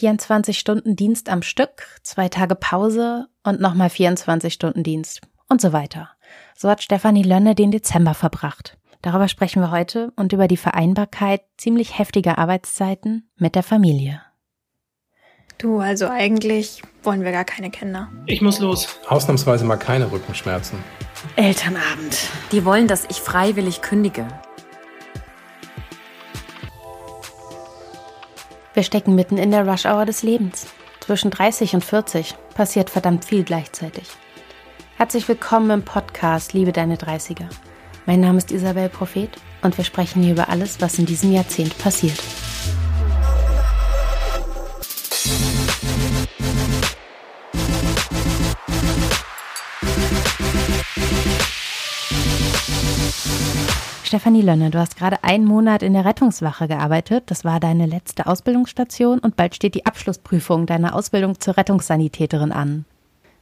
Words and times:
24 0.00 0.58
Stunden 0.58 0.96
Dienst 0.96 1.28
am 1.28 1.42
Stück, 1.42 1.86
zwei 2.02 2.30
Tage 2.30 2.54
Pause 2.54 3.28
und 3.44 3.60
nochmal 3.60 3.90
24 3.90 4.54
Stunden 4.54 4.82
Dienst 4.82 5.20
und 5.46 5.60
so 5.60 5.74
weiter. 5.74 6.08
So 6.56 6.70
hat 6.70 6.82
Stefanie 6.82 7.22
Lönne 7.22 7.54
den 7.54 7.70
Dezember 7.70 8.14
verbracht. 8.14 8.78
Darüber 9.02 9.28
sprechen 9.28 9.60
wir 9.60 9.70
heute 9.70 10.10
und 10.16 10.32
über 10.32 10.48
die 10.48 10.56
Vereinbarkeit 10.56 11.42
ziemlich 11.58 11.98
heftiger 11.98 12.38
Arbeitszeiten 12.38 13.30
mit 13.36 13.54
der 13.54 13.62
Familie. 13.62 14.22
Du, 15.58 15.80
also 15.80 16.08
eigentlich 16.08 16.80
wollen 17.02 17.22
wir 17.22 17.32
gar 17.32 17.44
keine 17.44 17.70
Kinder. 17.70 18.08
Ich 18.24 18.40
muss 18.40 18.58
los. 18.58 18.88
Ausnahmsweise 19.06 19.66
mal 19.66 19.76
keine 19.76 20.10
Rückenschmerzen. 20.10 20.78
Elternabend. 21.36 22.30
Die 22.52 22.64
wollen, 22.64 22.88
dass 22.88 23.04
ich 23.10 23.20
freiwillig 23.20 23.82
kündige. 23.82 24.26
Wir 28.72 28.84
stecken 28.84 29.16
mitten 29.16 29.36
in 29.36 29.50
der 29.50 29.66
Rush-Hour 29.66 30.06
des 30.06 30.22
Lebens. 30.22 30.68
Zwischen 31.00 31.32
30 31.32 31.74
und 31.74 31.84
40 31.84 32.36
passiert 32.54 32.88
verdammt 32.88 33.24
viel 33.24 33.42
gleichzeitig. 33.42 34.04
Herzlich 34.96 35.26
willkommen 35.26 35.70
im 35.70 35.82
Podcast 35.84 36.52
Liebe 36.52 36.70
deine 36.70 36.94
30er. 36.94 37.48
Mein 38.06 38.20
Name 38.20 38.38
ist 38.38 38.52
Isabel 38.52 38.88
Prophet 38.88 39.30
und 39.62 39.76
wir 39.76 39.84
sprechen 39.84 40.22
hier 40.22 40.32
über 40.32 40.48
alles, 40.50 40.80
was 40.80 41.00
in 41.00 41.06
diesem 41.06 41.32
Jahrzehnt 41.32 41.76
passiert. 41.78 42.20
Stefanie 54.10 54.42
Lönne, 54.42 54.70
du 54.70 54.80
hast 54.80 54.96
gerade 54.96 55.22
einen 55.22 55.44
Monat 55.44 55.84
in 55.84 55.92
der 55.92 56.04
Rettungswache 56.04 56.66
gearbeitet. 56.66 57.22
Das 57.26 57.44
war 57.44 57.60
deine 57.60 57.86
letzte 57.86 58.26
Ausbildungsstation 58.26 59.20
und 59.20 59.36
bald 59.36 59.54
steht 59.54 59.76
die 59.76 59.86
Abschlussprüfung 59.86 60.66
deiner 60.66 60.96
Ausbildung 60.96 61.38
zur 61.38 61.56
Rettungssanitäterin 61.56 62.50
an. 62.50 62.86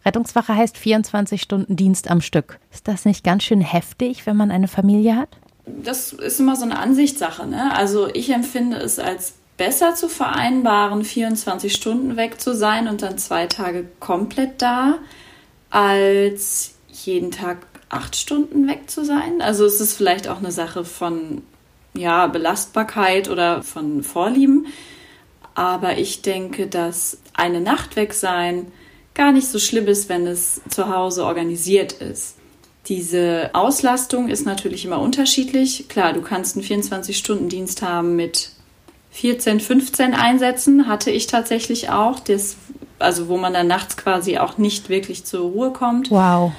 Rettungswache 0.05 0.55
heißt 0.55 0.77
24 0.77 1.41
Stunden 1.41 1.75
Dienst 1.75 2.11
am 2.11 2.21
Stück. 2.21 2.59
Ist 2.71 2.87
das 2.87 3.07
nicht 3.07 3.25
ganz 3.25 3.45
schön 3.45 3.63
heftig, 3.63 4.27
wenn 4.27 4.37
man 4.37 4.51
eine 4.51 4.69
Familie 4.69 5.17
hat? 5.17 5.39
Das 5.65 6.13
ist 6.13 6.39
immer 6.39 6.55
so 6.55 6.65
eine 6.65 6.79
Ansichtssache. 6.79 7.47
Ne? 7.47 7.75
Also 7.75 8.07
ich 8.13 8.31
empfinde 8.31 8.77
es 8.77 8.99
als 8.99 9.37
besser 9.57 9.95
zu 9.95 10.07
vereinbaren, 10.07 11.03
24 11.03 11.73
Stunden 11.73 12.19
weg 12.19 12.43
zu 12.43 12.55
sein 12.55 12.89
und 12.89 13.01
dann 13.01 13.17
zwei 13.17 13.47
Tage 13.47 13.87
komplett 14.01 14.61
da, 14.61 14.99
als 15.71 16.75
jeden 16.91 17.31
Tag 17.31 17.68
acht 17.89 18.17
Stunden 18.17 18.69
weg 18.69 18.91
zu 18.91 19.05
sein. 19.05 19.41
Also 19.41 19.65
es 19.65 19.81
ist 19.81 19.95
vielleicht 19.95 20.29
auch 20.29 20.39
eine 20.39 20.53
Sache 20.53 20.85
von 20.85 21.43
ja, 21.95 22.27
Belastbarkeit 22.27 23.29
oder 23.29 23.63
von 23.63 24.03
Vorlieben. 24.03 24.67
Aber 25.55 25.99
ich 25.99 26.23
denke, 26.23 26.67
dass 26.67 27.19
eine 27.35 27.61
Nacht 27.61 27.97
weg 27.97 28.15
sein 28.15 28.71
gar 29.15 29.33
nicht 29.33 29.49
so 29.49 29.59
schlimm 29.59 29.89
ist, 29.89 30.09
wenn 30.09 30.27
es 30.27 30.61
zu 30.69 30.89
Hause 30.95 31.25
organisiert 31.25 31.95
ist. 31.95 32.37
Diese 32.87 33.51
Auslastung 33.53 34.29
ist 34.29 34.47
natürlich 34.47 34.85
immer 34.85 35.01
unterschiedlich. 35.01 35.89
Klar, 35.89 36.13
du 36.13 36.23
kannst 36.23 36.57
einen 36.57 36.65
24-Stunden-Dienst 36.65 37.83
haben 37.83 38.17
mit 38.17 38.53
14, 39.11 39.59
15 39.61 40.15
Einsätzen, 40.15 40.87
hatte 40.87 41.11
ich 41.11 41.27
tatsächlich 41.27 41.91
auch. 41.91 42.21
Das, 42.21 42.57
also 43.01 43.29
wo 43.29 43.37
man 43.37 43.53
dann 43.53 43.67
nachts 43.67 43.97
quasi 43.97 44.39
auch 44.39 44.57
nicht 44.57 44.89
wirklich 44.89 45.25
zur 45.25 45.51
Ruhe 45.51 45.73
kommt. 45.73 46.11
Wow. 46.11 46.53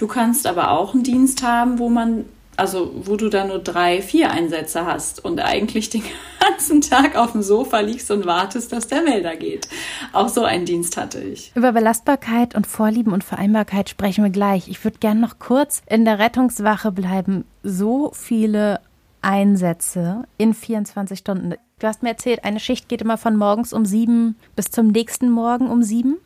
Du 0.00 0.06
kannst 0.06 0.46
aber 0.46 0.70
auch 0.70 0.94
einen 0.94 1.02
Dienst 1.02 1.42
haben, 1.42 1.78
wo 1.78 1.90
man, 1.90 2.24
also 2.56 2.90
wo 3.04 3.16
du 3.16 3.28
dann 3.28 3.48
nur 3.48 3.58
drei, 3.58 4.00
vier 4.00 4.30
Einsätze 4.30 4.86
hast 4.86 5.22
und 5.22 5.40
eigentlich 5.40 5.90
den 5.90 6.02
ganzen 6.40 6.80
Tag 6.80 7.16
auf 7.16 7.32
dem 7.32 7.42
Sofa 7.42 7.80
liegst 7.80 8.10
und 8.10 8.24
wartest, 8.24 8.72
dass 8.72 8.88
der 8.88 9.02
Melder 9.02 9.36
geht. 9.36 9.68
Auch 10.14 10.30
so 10.30 10.42
einen 10.42 10.64
Dienst 10.64 10.96
hatte 10.96 11.20
ich. 11.20 11.52
Über 11.54 11.72
Belastbarkeit 11.72 12.54
und 12.54 12.66
Vorlieben 12.66 13.12
und 13.12 13.24
Vereinbarkeit 13.24 13.90
sprechen 13.90 14.24
wir 14.24 14.30
gleich. 14.30 14.68
Ich 14.68 14.82
würde 14.82 14.96
gerne 15.00 15.20
noch 15.20 15.38
kurz 15.38 15.82
in 15.86 16.06
der 16.06 16.18
Rettungswache 16.18 16.92
bleiben. 16.92 17.44
So 17.62 18.10
viele 18.14 18.80
Einsätze 19.20 20.24
in 20.38 20.54
24 20.54 21.18
Stunden. 21.18 21.56
Du 21.78 21.86
hast 21.86 22.02
mir 22.02 22.08
erzählt, 22.08 22.44
eine 22.44 22.58
Schicht 22.58 22.88
geht 22.88 23.02
immer 23.02 23.18
von 23.18 23.36
morgens 23.36 23.74
um 23.74 23.84
sieben 23.84 24.36
bis 24.56 24.70
zum 24.70 24.88
nächsten 24.88 25.28
Morgen 25.28 25.68
um 25.68 25.82
sieben. 25.82 26.16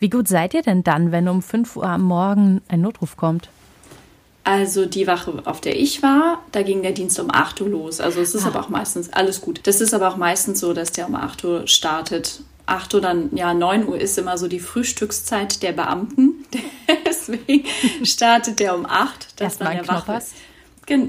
Wie 0.00 0.08
gut 0.08 0.28
seid 0.28 0.54
ihr 0.54 0.62
denn 0.62 0.82
dann, 0.82 1.12
wenn 1.12 1.28
um 1.28 1.42
5 1.42 1.76
Uhr 1.76 1.84
am 1.84 2.02
Morgen 2.02 2.62
ein 2.68 2.80
Notruf 2.80 3.18
kommt? 3.18 3.50
Also 4.44 4.86
die 4.86 5.06
Wache, 5.06 5.42
auf 5.44 5.60
der 5.60 5.78
ich 5.78 6.02
war, 6.02 6.42
da 6.52 6.62
ging 6.62 6.82
der 6.82 6.92
Dienst 6.92 7.20
um 7.20 7.30
8 7.30 7.60
Uhr 7.60 7.68
los. 7.68 8.00
Also 8.00 8.20
es 8.20 8.34
ist 8.34 8.44
ah. 8.44 8.48
aber 8.48 8.60
auch 8.60 8.70
meistens 8.70 9.12
alles 9.12 9.42
gut. 9.42 9.60
Das 9.64 9.82
ist 9.82 9.92
aber 9.92 10.08
auch 10.08 10.16
meistens 10.16 10.58
so, 10.60 10.72
dass 10.72 10.90
der 10.92 11.06
um 11.06 11.14
8 11.14 11.44
Uhr 11.44 11.68
startet. 11.68 12.40
8 12.64 12.94
Uhr 12.94 13.00
dann, 13.02 13.28
ja, 13.36 13.52
9 13.52 13.86
Uhr 13.86 14.00
ist 14.00 14.16
immer 14.16 14.38
so 14.38 14.48
die 14.48 14.60
Frühstückszeit 14.60 15.62
der 15.62 15.72
Beamten. 15.72 16.46
Deswegen 17.06 17.66
startet 18.02 18.58
der 18.58 18.74
um 18.74 18.86
8. 18.86 19.34
Das 19.36 19.52
ist 19.52 19.60
dann 19.60 19.72
der 19.72 19.86
Wache. 19.86 20.22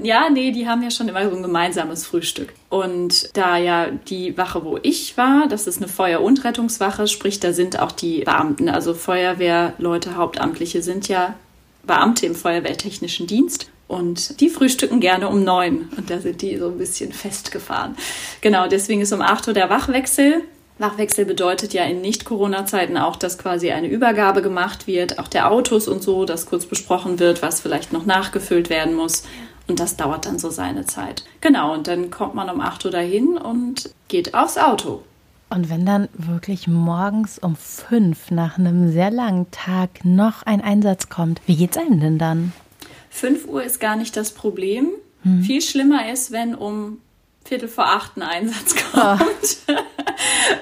Ja, 0.02 0.30
nee, 0.30 0.52
die 0.52 0.68
haben 0.68 0.82
ja 0.82 0.90
schon 0.90 1.08
immer 1.08 1.28
so 1.28 1.36
ein 1.36 1.42
gemeinsames 1.42 2.06
Frühstück. 2.06 2.52
Und 2.68 3.36
da 3.36 3.56
ja 3.56 3.88
die 3.90 4.38
Wache, 4.38 4.64
wo 4.64 4.78
ich 4.82 5.16
war, 5.16 5.48
das 5.48 5.66
ist 5.66 5.78
eine 5.78 5.88
Feuer- 5.88 6.20
und 6.20 6.44
Rettungswache, 6.44 7.08
sprich, 7.08 7.40
da 7.40 7.52
sind 7.52 7.80
auch 7.80 7.92
die 7.92 8.20
Beamten, 8.20 8.68
also 8.68 8.94
Feuerwehrleute, 8.94 10.16
Hauptamtliche 10.16 10.82
sind 10.82 11.08
ja 11.08 11.34
Beamte 11.84 12.26
im 12.26 12.34
Feuerwehrtechnischen 12.34 13.26
Dienst. 13.26 13.68
Und 13.88 14.40
die 14.40 14.48
frühstücken 14.48 15.00
gerne 15.00 15.28
um 15.28 15.44
neun. 15.44 15.90
Und 15.96 16.08
da 16.08 16.18
sind 16.20 16.40
die 16.40 16.56
so 16.56 16.68
ein 16.68 16.78
bisschen 16.78 17.12
festgefahren. 17.12 17.96
Genau, 18.40 18.66
deswegen 18.68 19.02
ist 19.02 19.12
um 19.12 19.20
acht 19.20 19.46
Uhr 19.48 19.52
der 19.52 19.68
Wachwechsel. 19.68 20.42
Wachwechsel 20.78 21.26
bedeutet 21.26 21.74
ja 21.74 21.84
in 21.84 22.00
Nicht-Corona-Zeiten 22.00 22.96
auch, 22.96 23.16
dass 23.16 23.36
quasi 23.36 23.70
eine 23.70 23.88
Übergabe 23.88 24.40
gemacht 24.40 24.86
wird, 24.86 25.18
auch 25.18 25.28
der 25.28 25.50
Autos 25.50 25.88
und 25.88 26.02
so, 26.02 26.24
dass 26.24 26.46
kurz 26.46 26.64
besprochen 26.64 27.18
wird, 27.18 27.42
was 27.42 27.60
vielleicht 27.60 27.92
noch 27.92 28.06
nachgefüllt 28.06 28.70
werden 28.70 28.94
muss. 28.94 29.24
Und 29.68 29.80
das 29.80 29.96
dauert 29.96 30.26
dann 30.26 30.38
so 30.38 30.50
seine 30.50 30.86
Zeit. 30.86 31.24
Genau, 31.40 31.72
und 31.72 31.86
dann 31.86 32.10
kommt 32.10 32.34
man 32.34 32.50
um 32.50 32.60
8 32.60 32.84
Uhr 32.84 32.90
dahin 32.90 33.38
und 33.38 33.90
geht 34.08 34.34
aufs 34.34 34.58
Auto. 34.58 35.02
Und 35.50 35.68
wenn 35.68 35.84
dann 35.84 36.08
wirklich 36.14 36.66
morgens 36.66 37.38
um 37.38 37.56
5 37.56 38.30
nach 38.30 38.58
einem 38.58 38.90
sehr 38.90 39.10
langen 39.10 39.50
Tag 39.50 40.04
noch 40.04 40.42
ein 40.44 40.62
Einsatz 40.62 41.10
kommt, 41.10 41.42
wie 41.46 41.56
geht's 41.56 41.76
einem 41.76 42.00
denn 42.00 42.18
dann? 42.18 42.52
5 43.10 43.46
Uhr 43.46 43.62
ist 43.62 43.78
gar 43.78 43.96
nicht 43.96 44.16
das 44.16 44.32
Problem. 44.32 44.88
Hm. 45.22 45.42
Viel 45.42 45.60
schlimmer 45.60 46.10
ist, 46.10 46.32
wenn 46.32 46.54
um 46.54 46.98
Viertel 47.44 47.68
vor 47.68 47.86
acht 47.86 48.16
ein 48.16 48.22
Einsatz 48.22 48.74
kommt, 48.92 49.58
oh. 49.68 49.72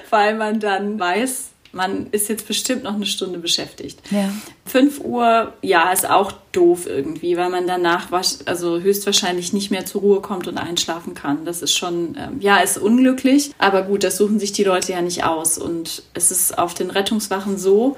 weil 0.09 0.35
man 0.35 0.59
dann 0.59 0.99
weiß, 0.99 1.50
man 1.71 2.07
ist 2.11 2.29
jetzt 2.29 2.47
bestimmt 2.47 2.83
noch 2.83 2.95
eine 2.95 3.05
Stunde 3.05 3.39
beschäftigt. 3.39 3.99
Ja. 4.11 4.31
5 4.65 4.99
Uhr, 4.99 5.53
ja, 5.61 5.91
ist 5.91 6.09
auch 6.09 6.33
doof 6.51 6.85
irgendwie, 6.87 7.37
weil 7.37 7.49
man 7.49 7.67
danach 7.67 8.11
also 8.45 8.79
höchstwahrscheinlich 8.79 9.53
nicht 9.53 9.71
mehr 9.71 9.85
zur 9.85 10.01
Ruhe 10.01 10.21
kommt 10.21 10.47
und 10.47 10.57
einschlafen 10.57 11.13
kann. 11.13 11.45
Das 11.45 11.61
ist 11.61 11.75
schon, 11.75 12.17
ähm, 12.19 12.39
ja, 12.39 12.57
ist 12.57 12.77
unglücklich, 12.77 13.53
aber 13.57 13.83
gut, 13.83 14.03
das 14.03 14.17
suchen 14.17 14.39
sich 14.39 14.51
die 14.51 14.63
Leute 14.63 14.91
ja 14.91 15.01
nicht 15.01 15.23
aus. 15.23 15.57
Und 15.57 16.03
es 16.13 16.31
ist 16.31 16.57
auf 16.57 16.73
den 16.73 16.89
Rettungswachen 16.89 17.57
so, 17.57 17.97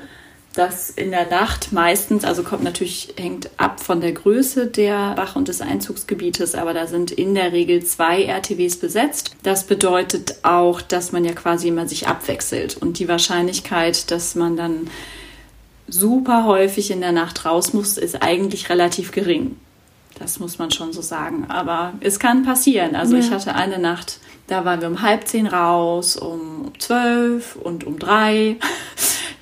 dass 0.54 0.92
in 0.92 1.10
der 1.10 1.28
Nacht 1.30 1.72
meistens, 1.72 2.24
also 2.24 2.44
kommt 2.44 2.64
natürlich, 2.64 3.14
hängt 3.18 3.50
ab 3.58 3.80
von 3.80 4.02
der 4.02 4.12
Größe 4.12 4.68
der 4.68 5.14
Wach- 5.18 5.36
und 5.36 5.48
des 5.48 5.62
Einzugsgebietes, 5.62 6.54
aber 6.54 6.74
da 6.74 6.86
sind 6.86 7.10
in 7.10 7.34
der 7.34 7.52
Regel 7.52 7.84
zwei 7.84 8.24
RTWs 8.24 8.78
besetzt. 8.78 9.36
Das 9.42 9.66
bedeutet 9.66 10.36
auch, 10.44 10.82
dass 10.82 11.12
man 11.12 11.26
ja 11.26 11.34
quasi 11.34 11.70
immer 11.70 11.88
sich 11.88 12.08
abwechselt 12.08 12.78
und 12.78 13.00
die 13.00 13.08
Wahrscheinlichkeit, 13.08 14.12
dass 14.12 14.36
man 14.36 14.56
dann 14.56 14.90
super 15.88 16.46
häufig 16.46 16.92
in 16.92 17.02
der 17.02 17.12
Nacht 17.12 17.46
raus 17.46 17.74
muss, 17.74 17.98
ist 17.98 18.22
eigentlich 18.22 18.70
relativ 18.70 19.12
gering. 19.12 19.58
Das 20.20 20.40
muss 20.40 20.60
man 20.60 20.70
schon 20.70 20.94
so 20.94 21.02
sagen. 21.02 21.46
Aber 21.50 21.94
es 22.00 22.20
kann 22.20 22.44
passieren. 22.44 22.96
Also 22.96 23.16
ja. 23.16 23.22
ich 23.22 23.32
hatte 23.32 23.56
eine 23.56 23.80
Nacht, 23.80 24.20
da 24.48 24.66
waren 24.66 24.82
wir 24.82 24.88
um 24.88 25.02
halb 25.02 25.28
zehn 25.28 25.48
raus, 25.48 26.16
um 26.16 26.72
zwölf 26.78 27.56
und 27.56 27.84
um 27.86 27.98
drei 27.98 28.58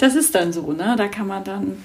das 0.01 0.15
ist 0.15 0.33
dann 0.35 0.51
so, 0.51 0.71
ne? 0.71 0.95
Da 0.97 1.07
kann 1.07 1.27
man 1.27 1.43
dann, 1.43 1.83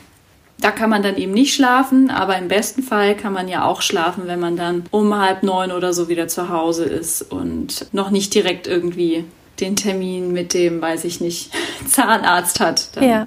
da 0.58 0.70
kann 0.70 0.88
man 0.88 1.02
dann 1.02 1.16
eben 1.16 1.32
nicht 1.32 1.54
schlafen, 1.54 2.10
aber 2.10 2.38
im 2.38 2.48
besten 2.48 2.82
Fall 2.82 3.14
kann 3.14 3.32
man 3.32 3.48
ja 3.48 3.64
auch 3.64 3.82
schlafen, 3.82 4.26
wenn 4.26 4.40
man 4.40 4.56
dann 4.56 4.84
um 4.90 5.14
halb 5.16 5.42
neun 5.42 5.70
oder 5.70 5.92
so 5.92 6.08
wieder 6.08 6.26
zu 6.28 6.48
Hause 6.48 6.84
ist 6.84 7.22
und 7.22 7.92
noch 7.92 8.10
nicht 8.10 8.34
direkt 8.34 8.66
irgendwie 8.66 9.24
den 9.60 9.76
Termin 9.76 10.32
mit 10.32 10.54
dem, 10.54 10.80
weiß 10.80 11.04
ich 11.04 11.20
nicht, 11.20 11.50
Zahnarzt 11.86 12.60
hat. 12.60 12.96
Dann, 12.96 13.08
ja. 13.08 13.26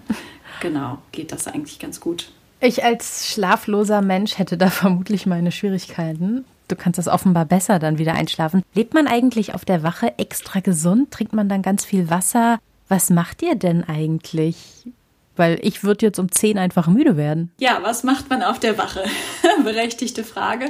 Genau, 0.60 0.98
geht 1.12 1.32
das 1.32 1.48
eigentlich 1.48 1.80
ganz 1.80 2.00
gut. 2.00 2.32
Ich 2.60 2.84
als 2.84 3.32
schlafloser 3.32 4.02
Mensch 4.02 4.38
hätte 4.38 4.58
da 4.58 4.70
vermutlich 4.70 5.26
meine 5.26 5.52
Schwierigkeiten. 5.52 6.46
Du 6.68 6.76
kannst 6.76 7.00
das 7.00 7.08
offenbar 7.08 7.46
besser 7.46 7.80
dann 7.80 7.98
wieder 7.98 8.14
einschlafen. 8.14 8.64
Lebt 8.74 8.94
man 8.94 9.08
eigentlich 9.08 9.54
auf 9.54 9.66
der 9.66 9.82
Wache 9.82 10.14
extra 10.18 10.60
gesund? 10.60 11.12
Trinkt 11.12 11.34
man 11.34 11.50
dann 11.50 11.62
ganz 11.62 11.86
viel 11.86 12.10
Wasser? 12.10 12.60
Was 12.90 13.10
macht 13.12 13.42
ihr 13.44 13.56
denn 13.56 13.84
eigentlich? 13.84 14.58
Weil 15.36 15.60
ich 15.62 15.84
würde 15.84 16.08
jetzt 16.08 16.20
um 16.20 16.30
10 16.30 16.58
einfach 16.58 16.88
müde 16.88 17.16
werden. 17.16 17.52
Ja, 17.60 17.80
was 17.82 18.04
macht 18.04 18.30
man 18.30 18.44
auf 18.44 18.60
der 18.60 18.78
Wache? 18.78 19.06
Berechtigte 19.64 20.26
Frage. 20.26 20.66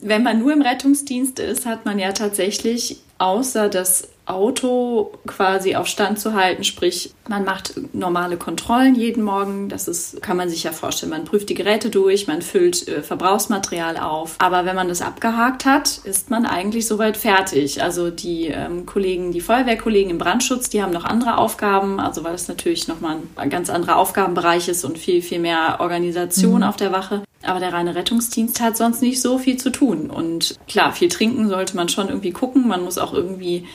Wenn 0.00 0.22
man 0.22 0.38
nur 0.38 0.52
im 0.52 0.62
Rettungsdienst 0.62 1.40
ist, 1.40 1.66
hat 1.66 1.84
man 1.84 1.98
ja 1.98 2.12
tatsächlich 2.12 2.98
außer 3.16 3.68
das 3.68 4.08
Auto 4.28 5.12
quasi 5.26 5.74
auf 5.74 5.86
Stand 5.86 6.18
zu 6.18 6.34
halten, 6.34 6.64
sprich, 6.64 7.14
man 7.28 7.44
macht 7.44 7.74
normale 7.92 8.36
Kontrollen 8.36 8.94
jeden 8.94 9.22
Morgen, 9.22 9.68
das 9.68 9.88
ist, 9.88 10.22
kann 10.22 10.36
man 10.36 10.48
sich 10.48 10.64
ja 10.64 10.72
vorstellen. 10.72 11.10
Man 11.10 11.24
prüft 11.24 11.48
die 11.48 11.54
Geräte 11.54 11.90
durch, 11.90 12.26
man 12.26 12.42
füllt 12.42 12.86
äh, 12.88 13.02
Verbrauchsmaterial 13.02 13.96
auf. 13.96 14.36
Aber 14.38 14.64
wenn 14.64 14.76
man 14.76 14.88
das 14.88 15.02
abgehakt 15.02 15.64
hat, 15.64 15.98
ist 16.04 16.30
man 16.30 16.46
eigentlich 16.46 16.86
soweit 16.86 17.16
fertig. 17.16 17.82
Also 17.82 18.10
die 18.10 18.48
ähm, 18.48 18.86
Kollegen, 18.86 19.32
die 19.32 19.40
Feuerwehrkollegen 19.40 20.10
im 20.10 20.18
Brandschutz, 20.18 20.68
die 20.68 20.82
haben 20.82 20.92
noch 20.92 21.04
andere 21.04 21.38
Aufgaben, 21.38 22.00
also 22.00 22.24
weil 22.24 22.32
das 22.32 22.48
natürlich 22.48 22.88
nochmal 22.88 23.18
ein 23.36 23.50
ganz 23.50 23.70
anderer 23.70 23.96
Aufgabenbereich 23.96 24.68
ist 24.68 24.84
und 24.84 24.98
viel, 24.98 25.22
viel 25.22 25.38
mehr 25.38 25.76
Organisation 25.80 26.58
mhm. 26.58 26.62
auf 26.64 26.76
der 26.76 26.92
Wache. 26.92 27.22
Aber 27.42 27.60
der 27.60 27.72
reine 27.72 27.94
Rettungsdienst 27.94 28.60
hat 28.60 28.76
sonst 28.76 29.00
nicht 29.00 29.20
so 29.20 29.38
viel 29.38 29.56
zu 29.56 29.70
tun. 29.70 30.10
Und 30.10 30.56
klar, 30.66 30.92
viel 30.92 31.08
trinken 31.08 31.48
sollte 31.48 31.76
man 31.76 31.88
schon 31.88 32.08
irgendwie 32.08 32.32
gucken. 32.32 32.66
Man 32.66 32.82
muss 32.82 32.98
auch 32.98 33.14
irgendwie 33.14 33.66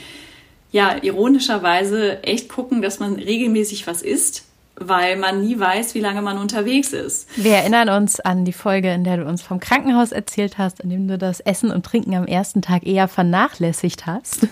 ja 0.73 0.97
ironischerweise 1.01 2.23
echt 2.23 2.49
gucken, 2.49 2.81
dass 2.81 2.99
man 2.99 3.13
regelmäßig 3.13 3.87
was 3.87 4.01
isst, 4.01 4.43
weil 4.75 5.15
man 5.15 5.41
nie 5.41 5.57
weiß, 5.57 5.93
wie 5.93 5.99
lange 5.99 6.21
man 6.21 6.37
unterwegs 6.37 6.91
ist. 6.93 7.29
Wir 7.37 7.53
erinnern 7.53 7.89
uns 7.89 8.19
an 8.19 8.43
die 8.43 8.53
Folge, 8.53 8.91
in 8.91 9.03
der 9.03 9.17
du 9.17 9.25
uns 9.25 9.43
vom 9.43 9.59
Krankenhaus 9.59 10.11
erzählt 10.11 10.57
hast, 10.57 10.81
in 10.81 10.89
dem 10.89 11.07
du 11.07 11.17
das 11.17 11.39
Essen 11.39 11.71
und 11.71 11.85
Trinken 11.85 12.15
am 12.15 12.25
ersten 12.25 12.61
Tag 12.61 12.85
eher 12.85 13.07
vernachlässigt 13.07 14.07
hast. 14.07 14.47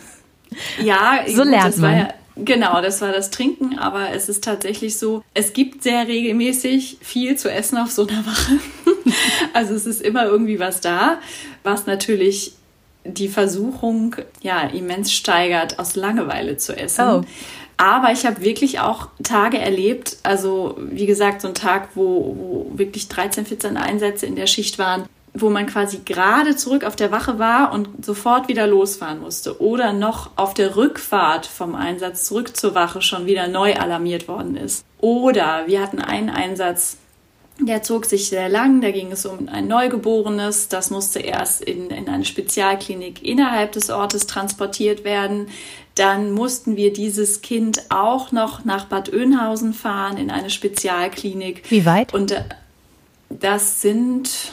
Ja, 0.82 1.22
so 1.28 1.42
gut, 1.42 1.52
lernt 1.52 1.78
man. 1.80 1.98
Ja, 1.98 2.14
genau, 2.36 2.82
das 2.82 3.02
war 3.02 3.12
das 3.12 3.32
Trinken, 3.32 3.80
aber 3.80 4.12
es 4.12 4.30
ist 4.30 4.44
tatsächlich 4.44 5.00
so, 5.00 5.24
es 5.34 5.54
gibt 5.54 5.82
sehr 5.82 6.08
regelmäßig 6.08 6.98
viel 7.02 7.36
zu 7.36 7.52
essen 7.52 7.78
auf 7.78 7.90
so 7.90 8.06
einer 8.06 8.26
Wache. 8.26 8.60
also 9.54 9.74
es 9.74 9.88
ist 9.88 10.02
immer 10.02 10.26
irgendwie 10.26 10.60
was 10.60 10.82
da, 10.82 11.20
was 11.64 11.88
natürlich 11.88 12.54
die 13.04 13.28
Versuchung 13.28 14.16
ja 14.42 14.62
immens 14.62 15.12
steigert, 15.12 15.80
aus 15.80 15.96
Langeweile 15.96 16.58
zu 16.58 16.78
essen. 16.78 17.06
Oh. 17.08 17.22
Aber 17.78 18.12
ich 18.12 18.28
habe 18.28 18.42
wirklich 18.42 18.80
auch 18.80 19.08
Tage 19.24 19.58
erlebt, 19.58 20.18
also 20.22 20.78
wie 20.78 21.08
gesagt, 21.08 21.42
so 21.42 21.48
ein 21.48 21.56
Tag, 21.56 21.90
wo, 21.96 22.36
wo 22.38 22.72
wirklich 22.78 23.08
13, 23.08 23.46
14 23.48 23.76
Einsätze 23.76 24.28
in 24.28 24.36
der 24.36 24.46
Schicht 24.46 24.78
waren, 24.78 25.06
wo 25.34 25.50
man 25.50 25.66
quasi 25.66 26.02
gerade 26.06 26.56
zurück 26.56 26.84
auf 26.84 26.96
der 26.96 27.12
Wache 27.12 27.40
war 27.40 27.74
und 27.74 28.06
sofort 28.06 28.50
wieder 28.50 28.68
losfahren 28.68 29.22
musste 29.22 29.62
oder 29.62 29.94
noch 29.94 30.32
auf 30.36 30.54
der 30.54 30.76
Rückfahrt 30.76 31.46
vom 31.46 31.74
Einsatz 31.74 32.26
zurück 32.26 32.56
zur 32.56 32.76
Wache 32.76 33.02
schon 33.02 33.26
wieder 33.26 33.48
neu 33.48 33.74
alarmiert 33.76 34.28
worden 34.28 34.58
ist. 34.58 34.86
Oder 35.00 35.64
wir 35.68 35.82
hatten 35.82 36.00
einen 36.00 36.30
Einsatz, 36.30 36.98
der 37.68 37.84
zog 37.84 38.06
sich 38.06 38.30
sehr 38.30 38.50
lang, 38.50 38.82
da 38.82 38.92
ging 38.92 39.12
es 39.12 39.26
um 39.26 39.48
ein 39.48 39.68
Neugeborenes, 39.68 40.68
das 40.68 40.90
musste 40.90 41.20
erst 41.20 41.62
in, 41.62 41.90
in 41.90 42.10
eine 42.10 42.26
Spezialklinik 42.26 43.24
innerhalb 43.24 43.72
des 43.74 43.90
Ortes 43.90 44.28
transportiert 44.28 45.04
werden. 45.04 45.48
Dann 45.96 46.32
mussten 46.32 46.78
wir 46.78 46.94
dieses 46.94 47.42
Kind 47.42 47.84
auch 47.90 48.32
noch 48.32 48.64
nach 48.64 48.86
Bad 48.86 49.14
Oeynhausen 49.14 49.74
fahren 49.74 50.18
in 50.18 50.32
eine 50.32 50.50
Spezialklinik. 50.50 51.64
Wie 51.70 51.86
weit? 51.86 52.14
Und 52.14 52.32
äh, 52.32 52.44
das 53.30 53.82
sind 53.82 54.52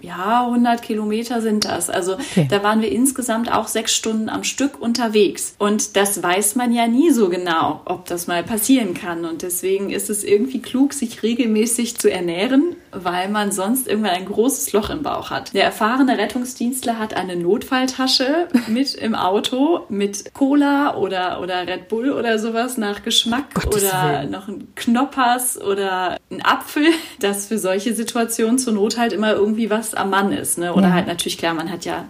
ja, 0.00 0.46
100 0.46 0.82
Kilometer 0.82 1.40
sind 1.40 1.64
das. 1.64 1.88
Also 1.88 2.14
okay. 2.14 2.46
da 2.50 2.62
waren 2.62 2.82
wir 2.82 2.92
insgesamt 2.92 3.50
auch 3.50 3.68
sechs 3.68 3.94
Stunden 3.94 4.28
am 4.28 4.44
Stück 4.44 4.80
unterwegs. 4.80 5.54
Und 5.58 5.96
das 5.96 6.22
weiß 6.22 6.56
man 6.56 6.72
ja 6.72 6.86
nie 6.86 7.10
so 7.10 7.28
genau, 7.28 7.80
ob 7.86 8.04
das 8.06 8.26
mal 8.26 8.42
passieren 8.42 8.94
kann. 8.94 9.24
Und 9.24 9.42
deswegen 9.42 9.90
ist 9.90 10.10
es 10.10 10.22
irgendwie 10.22 10.60
klug, 10.60 10.92
sich 10.92 11.22
regelmäßig 11.22 11.96
zu 11.96 12.10
ernähren, 12.10 12.76
weil 12.94 13.28
man 13.28 13.52
sonst 13.52 13.88
irgendwann 13.88 14.12
ein 14.12 14.26
großes 14.26 14.72
Loch 14.72 14.90
im 14.90 15.02
Bauch 15.02 15.30
hat. 15.30 15.54
Der 15.54 15.64
erfahrene 15.64 16.18
Rettungsdienstler 16.18 16.98
hat 16.98 17.14
eine 17.14 17.36
Notfalltasche 17.36 18.48
mit 18.68 18.94
im 18.94 19.14
Auto 19.14 19.84
mit 19.88 20.34
Cola 20.34 20.96
oder, 20.96 21.40
oder 21.40 21.66
Red 21.66 21.88
Bull 21.88 22.12
oder 22.12 22.38
sowas 22.38 22.76
nach 22.76 23.02
Geschmack 23.02 23.54
Gottes 23.54 23.84
oder 23.84 24.20
Willen. 24.20 24.30
noch 24.30 24.48
ein 24.48 24.68
Knoppers 24.74 25.60
oder 25.60 26.18
ein 26.30 26.44
Apfel, 26.44 26.86
das 27.20 27.46
für 27.46 27.58
solche 27.58 27.94
Situationen 27.94 28.58
zur 28.58 28.74
Not 28.74 28.98
halt 28.98 29.12
immer 29.12 29.32
irgendwie 29.32 29.70
was 29.70 29.94
am 29.94 30.10
Mann 30.10 30.32
ist. 30.32 30.58
Ne? 30.58 30.72
Oder 30.72 30.88
ja. 30.88 30.92
halt 30.92 31.06
natürlich, 31.06 31.38
klar, 31.38 31.54
man 31.54 31.70
hat 31.70 31.84
ja 31.84 32.04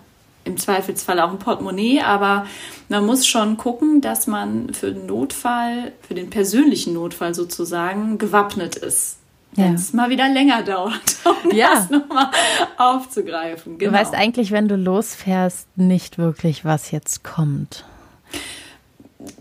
im 0.44 0.56
Zweifelsfall 0.56 1.20
auch 1.20 1.30
ein 1.30 1.38
Portemonnaie, 1.38 2.02
aber 2.02 2.46
man 2.88 3.06
muss 3.06 3.26
schon 3.26 3.56
gucken, 3.56 4.00
dass 4.00 4.26
man 4.26 4.72
für 4.74 4.92
den 4.92 5.06
Notfall, 5.06 5.92
für 6.06 6.14
den 6.14 6.30
persönlichen 6.30 6.94
Notfall 6.94 7.34
sozusagen 7.34 8.18
gewappnet 8.18 8.76
ist. 8.76 9.18
Ja. 9.56 9.64
Wenn 9.64 9.74
es 9.74 9.92
mal 9.92 10.10
wieder 10.10 10.28
länger 10.28 10.62
dauert, 10.62 11.16
um 11.44 11.52
ja. 11.52 11.74
das 11.74 11.90
nochmal 11.90 12.30
aufzugreifen. 12.76 13.78
Genau. 13.78 13.92
Du 13.92 13.96
weißt 13.96 14.14
eigentlich, 14.14 14.50
wenn 14.50 14.68
du 14.68 14.76
losfährst, 14.76 15.68
nicht 15.76 16.18
wirklich, 16.18 16.64
was 16.64 16.90
jetzt 16.90 17.22
kommt. 17.22 17.84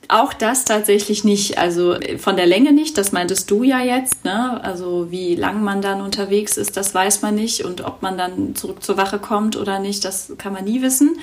Auch 0.07 0.33
das 0.33 0.65
tatsächlich 0.65 1.23
nicht, 1.23 1.57
also 1.57 1.97
von 2.17 2.35
der 2.35 2.45
Länge 2.45 2.71
nicht, 2.71 2.97
das 2.97 3.11
meintest 3.11 3.49
du 3.49 3.63
ja 3.63 3.79
jetzt, 3.81 4.23
ne? 4.23 4.63
Also 4.63 5.11
wie 5.11 5.35
lang 5.35 5.63
man 5.63 5.81
dann 5.81 6.01
unterwegs 6.01 6.57
ist, 6.57 6.77
das 6.77 6.93
weiß 6.93 7.21
man 7.21 7.35
nicht 7.35 7.65
und 7.65 7.81
ob 7.81 8.01
man 8.01 8.17
dann 8.17 8.55
zurück 8.55 8.83
zur 8.83 8.95
Wache 8.95 9.19
kommt 9.19 9.57
oder 9.57 9.79
nicht, 9.79 10.05
das 10.05 10.33
kann 10.37 10.53
man 10.53 10.65
nie 10.65 10.81
wissen. 10.81 11.17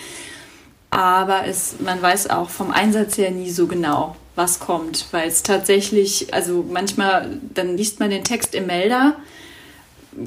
Aber 0.91 1.47
es, 1.47 1.77
man 1.79 2.03
weiß 2.03 2.31
auch 2.31 2.51
vom 2.51 2.73
Einsatz 2.73 3.17
her 3.17 3.31
nie 3.31 3.51
so 3.51 3.67
genau, 3.67 4.17
was 4.41 4.59
kommt, 4.59 5.07
weil 5.11 5.29
es 5.29 5.43
tatsächlich, 5.43 6.33
also 6.33 6.65
manchmal, 6.69 7.39
dann 7.55 7.77
liest 7.77 8.01
man 8.01 8.11
den 8.11 8.25
Text 8.25 8.55
im 8.55 8.67
Melder 8.67 9.17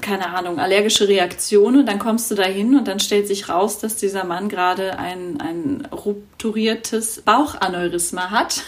keine 0.01 0.33
Ahnung, 0.33 0.59
allergische 0.59 1.07
Reaktion 1.07 1.77
und 1.77 1.85
dann 1.85 1.99
kommst 1.99 2.31
du 2.31 2.35
dahin 2.35 2.75
und 2.77 2.87
dann 2.87 2.99
stellt 2.99 3.27
sich 3.27 3.49
raus, 3.49 3.79
dass 3.79 3.95
dieser 3.95 4.23
Mann 4.23 4.47
gerade 4.49 4.97
ein, 4.97 5.41
ein 5.41 5.87
rupturiertes 5.91 7.21
Bauchaneurysma 7.21 8.29
hat. 8.29 8.61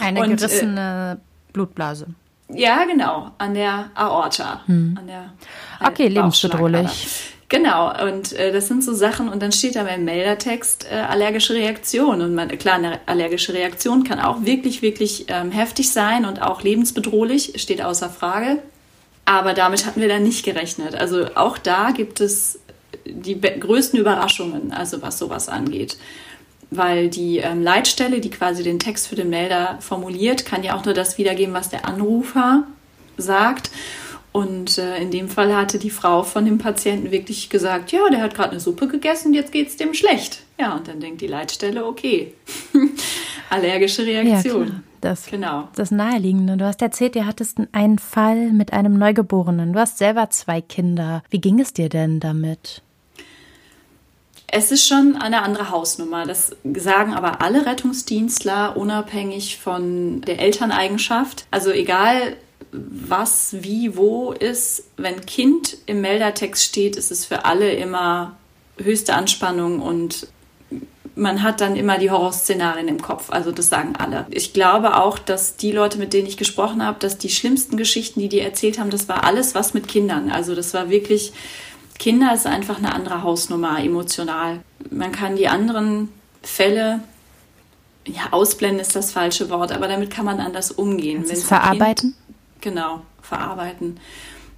Eine 0.00 0.20
und, 0.20 0.36
gerissene 0.36 1.18
äh, 1.18 1.52
Blutblase. 1.52 2.08
Ja, 2.52 2.84
genau, 2.84 3.30
an 3.38 3.54
der 3.54 3.90
Aorta. 3.94 4.62
Hm. 4.66 4.96
An 4.98 5.06
der, 5.06 5.32
okay, 5.80 6.08
lebensbedrohlich. 6.08 7.34
Genau, 7.50 7.92
und 8.06 8.32
äh, 8.34 8.52
das 8.52 8.68
sind 8.68 8.84
so 8.84 8.94
Sachen, 8.94 9.28
und 9.28 9.42
dann 9.42 9.50
steht 9.50 9.74
da 9.74 9.82
beim 9.82 10.04
Meldertext 10.04 10.86
äh, 10.88 10.94
allergische 10.94 11.52
Reaktion. 11.52 12.22
Und 12.22 12.32
man, 12.32 12.48
klar, 12.58 12.76
eine 12.76 13.00
allergische 13.06 13.52
Reaktion 13.52 14.04
kann 14.04 14.20
auch 14.20 14.44
wirklich, 14.44 14.82
wirklich 14.82 15.24
ähm, 15.26 15.50
heftig 15.50 15.90
sein 15.90 16.24
und 16.24 16.40
auch 16.40 16.62
lebensbedrohlich, 16.62 17.54
steht 17.56 17.82
außer 17.82 18.08
Frage. 18.08 18.62
Aber 19.24 19.52
damit 19.52 19.84
hatten 19.84 20.00
wir 20.00 20.06
dann 20.06 20.22
nicht 20.22 20.44
gerechnet. 20.44 20.94
Also 20.94 21.26
auch 21.34 21.58
da 21.58 21.90
gibt 21.90 22.20
es 22.20 22.60
die 23.04 23.40
größten 23.40 23.98
Überraschungen, 23.98 24.72
also 24.72 25.02
was 25.02 25.18
sowas 25.18 25.48
angeht. 25.48 25.98
Weil 26.70 27.08
die 27.08 27.38
ähm, 27.38 27.64
Leitstelle, 27.64 28.20
die 28.20 28.30
quasi 28.30 28.62
den 28.62 28.78
Text 28.78 29.08
für 29.08 29.16
den 29.16 29.28
Melder 29.28 29.76
formuliert, 29.80 30.46
kann 30.46 30.62
ja 30.62 30.76
auch 30.76 30.84
nur 30.84 30.94
das 30.94 31.18
wiedergeben, 31.18 31.52
was 31.52 31.68
der 31.68 31.84
Anrufer 31.84 32.62
sagt. 33.16 33.72
Und 34.32 34.78
äh, 34.78 34.98
in 34.98 35.10
dem 35.10 35.28
Fall 35.28 35.54
hatte 35.56 35.78
die 35.78 35.90
Frau 35.90 36.22
von 36.22 36.44
dem 36.44 36.58
Patienten 36.58 37.10
wirklich 37.10 37.50
gesagt, 37.50 37.90
ja, 37.90 38.08
der 38.10 38.22
hat 38.22 38.34
gerade 38.34 38.52
eine 38.52 38.60
Suppe 38.60 38.86
gegessen, 38.86 39.34
jetzt 39.34 39.50
geht 39.50 39.68
es 39.68 39.76
dem 39.76 39.92
schlecht. 39.92 40.42
Ja, 40.58 40.76
und 40.76 40.86
dann 40.86 41.00
denkt 41.00 41.20
die 41.20 41.26
Leitstelle, 41.26 41.84
okay, 41.84 42.34
allergische 43.50 44.06
Reaktion. 44.06 44.66
Ja, 44.68 44.82
das, 45.00 45.26
genau. 45.26 45.68
das 45.74 45.90
Naheliegende. 45.90 46.56
Du 46.56 46.64
hast 46.64 46.80
erzählt, 46.80 47.16
ihr 47.16 47.26
hattest 47.26 47.58
einen 47.72 47.98
Fall 47.98 48.52
mit 48.52 48.72
einem 48.72 48.98
Neugeborenen. 48.98 49.72
Du 49.72 49.80
hast 49.80 49.98
selber 49.98 50.30
zwei 50.30 50.60
Kinder. 50.60 51.24
Wie 51.30 51.40
ging 51.40 51.58
es 51.58 51.72
dir 51.72 51.88
denn 51.88 52.20
damit? 52.20 52.82
Es 54.52 54.72
ist 54.72 54.86
schon 54.86 55.16
eine 55.16 55.42
andere 55.42 55.70
Hausnummer. 55.70 56.26
Das 56.26 56.56
sagen 56.74 57.14
aber 57.14 57.40
alle 57.40 57.66
Rettungsdienstler 57.66 58.76
unabhängig 58.76 59.58
von 59.58 60.20
der 60.22 60.40
Elterneigenschaft. 60.40 61.46
Also 61.50 61.70
egal 61.70 62.36
was, 62.72 63.56
wie, 63.60 63.96
wo 63.96 64.32
ist, 64.32 64.84
wenn 64.96 65.26
Kind 65.26 65.76
im 65.86 66.00
Meldertext 66.00 66.64
steht, 66.64 66.96
ist 66.96 67.10
es 67.10 67.24
für 67.24 67.44
alle 67.44 67.72
immer 67.72 68.36
höchste 68.78 69.14
Anspannung 69.14 69.80
und 69.80 70.28
man 71.16 71.42
hat 71.42 71.60
dann 71.60 71.76
immer 71.76 71.98
die 71.98 72.10
Horrorszenarien 72.10 72.88
im 72.88 73.02
Kopf. 73.02 73.30
Also 73.30 73.52
das 73.52 73.68
sagen 73.68 73.94
alle. 73.96 74.26
Ich 74.30 74.52
glaube 74.52 74.96
auch, 74.96 75.18
dass 75.18 75.56
die 75.56 75.72
Leute, 75.72 75.98
mit 75.98 76.12
denen 76.12 76.26
ich 76.26 76.36
gesprochen 76.36 76.84
habe, 76.84 76.98
dass 76.98 77.18
die 77.18 77.28
schlimmsten 77.28 77.76
Geschichten, 77.76 78.20
die 78.20 78.28
die 78.28 78.40
erzählt 78.40 78.78
haben, 78.78 78.90
das 78.90 79.08
war 79.08 79.24
alles 79.24 79.54
was 79.54 79.74
mit 79.74 79.88
Kindern. 79.88 80.30
Also 80.30 80.54
das 80.54 80.72
war 80.72 80.88
wirklich, 80.88 81.32
Kinder 81.98 82.32
ist 82.32 82.46
einfach 82.46 82.78
eine 82.78 82.94
andere 82.94 83.22
Hausnummer 83.22 83.82
emotional. 83.82 84.60
Man 84.90 85.12
kann 85.12 85.36
die 85.36 85.48
anderen 85.48 86.08
Fälle, 86.42 87.00
ja, 88.06 88.28
ausblenden 88.30 88.80
ist 88.80 88.96
das 88.96 89.12
falsche 89.12 89.50
Wort, 89.50 89.72
aber 89.72 89.88
damit 89.88 90.10
kann 90.10 90.24
man 90.24 90.40
anders 90.40 90.70
umgehen. 90.70 91.26
Verarbeiten? 91.26 92.14
Genau, 92.60 93.02
verarbeiten. 93.22 93.98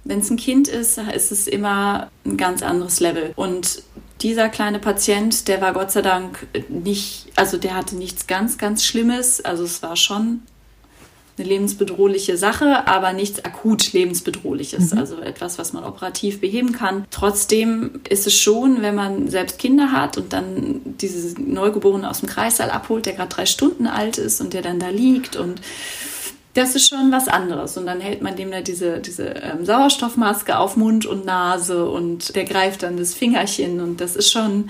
Wenn 0.03 0.19
es 0.19 0.29
ein 0.29 0.37
Kind 0.37 0.67
ist, 0.67 0.97
ist 0.97 1.31
es 1.31 1.47
immer 1.47 2.09
ein 2.25 2.35
ganz 2.35 2.61
anderes 2.61 2.99
Level. 2.99 3.31
Und 3.35 3.83
dieser 4.21 4.49
kleine 4.49 4.79
Patient, 4.79 5.47
der 5.47 5.61
war 5.61 5.73
Gott 5.73 5.91
sei 5.91 6.01
Dank 6.01 6.47
nicht, 6.69 7.27
also 7.35 7.57
der 7.57 7.75
hatte 7.75 7.95
nichts 7.95 8.27
ganz, 8.27 8.57
ganz 8.57 8.83
Schlimmes. 8.83 9.43
Also 9.43 9.63
es 9.63 9.81
war 9.81 9.95
schon 9.95 10.41
eine 11.37 11.47
lebensbedrohliche 11.47 12.37
Sache, 12.37 12.87
aber 12.87 13.13
nichts 13.13 13.43
akut 13.43 13.93
lebensbedrohliches, 13.93 14.91
mhm. 14.91 14.99
also 14.99 15.19
etwas, 15.19 15.57
was 15.57 15.73
man 15.73 15.83
operativ 15.83 16.41
beheben 16.41 16.73
kann. 16.73 17.05
Trotzdem 17.09 18.01
ist 18.07 18.27
es 18.27 18.37
schon, 18.37 18.81
wenn 18.81 18.93
man 18.93 19.29
selbst 19.29 19.57
Kinder 19.57 19.91
hat 19.91 20.17
und 20.17 20.31
dann 20.31 20.81
dieses 20.83 21.37
Neugeborene 21.37 22.09
aus 22.09 22.19
dem 22.19 22.29
Kreissaal 22.29 22.69
abholt, 22.69 23.05
der 23.05 23.13
gerade 23.13 23.33
drei 23.33 23.45
Stunden 23.45 23.87
alt 23.87 24.17
ist 24.17 24.41
und 24.41 24.53
der 24.53 24.61
dann 24.61 24.79
da 24.79 24.89
liegt 24.89 25.35
und 25.35 25.59
das 26.53 26.75
ist 26.75 26.87
schon 26.87 27.11
was 27.11 27.27
anderes. 27.27 27.77
Und 27.77 27.85
dann 27.85 27.99
hält 27.99 28.21
man 28.21 28.35
dem 28.35 28.51
da 28.51 28.61
diese, 28.61 28.99
diese 28.99 29.25
ähm, 29.29 29.65
Sauerstoffmaske 29.65 30.57
auf 30.57 30.77
Mund 30.77 31.05
und 31.05 31.25
Nase 31.25 31.89
und 31.89 32.35
der 32.35 32.45
greift 32.45 32.83
dann 32.83 32.97
das 32.97 33.13
Fingerchen 33.13 33.81
und 33.81 33.99
das 33.99 34.15
ist 34.15 34.31
schon, 34.31 34.69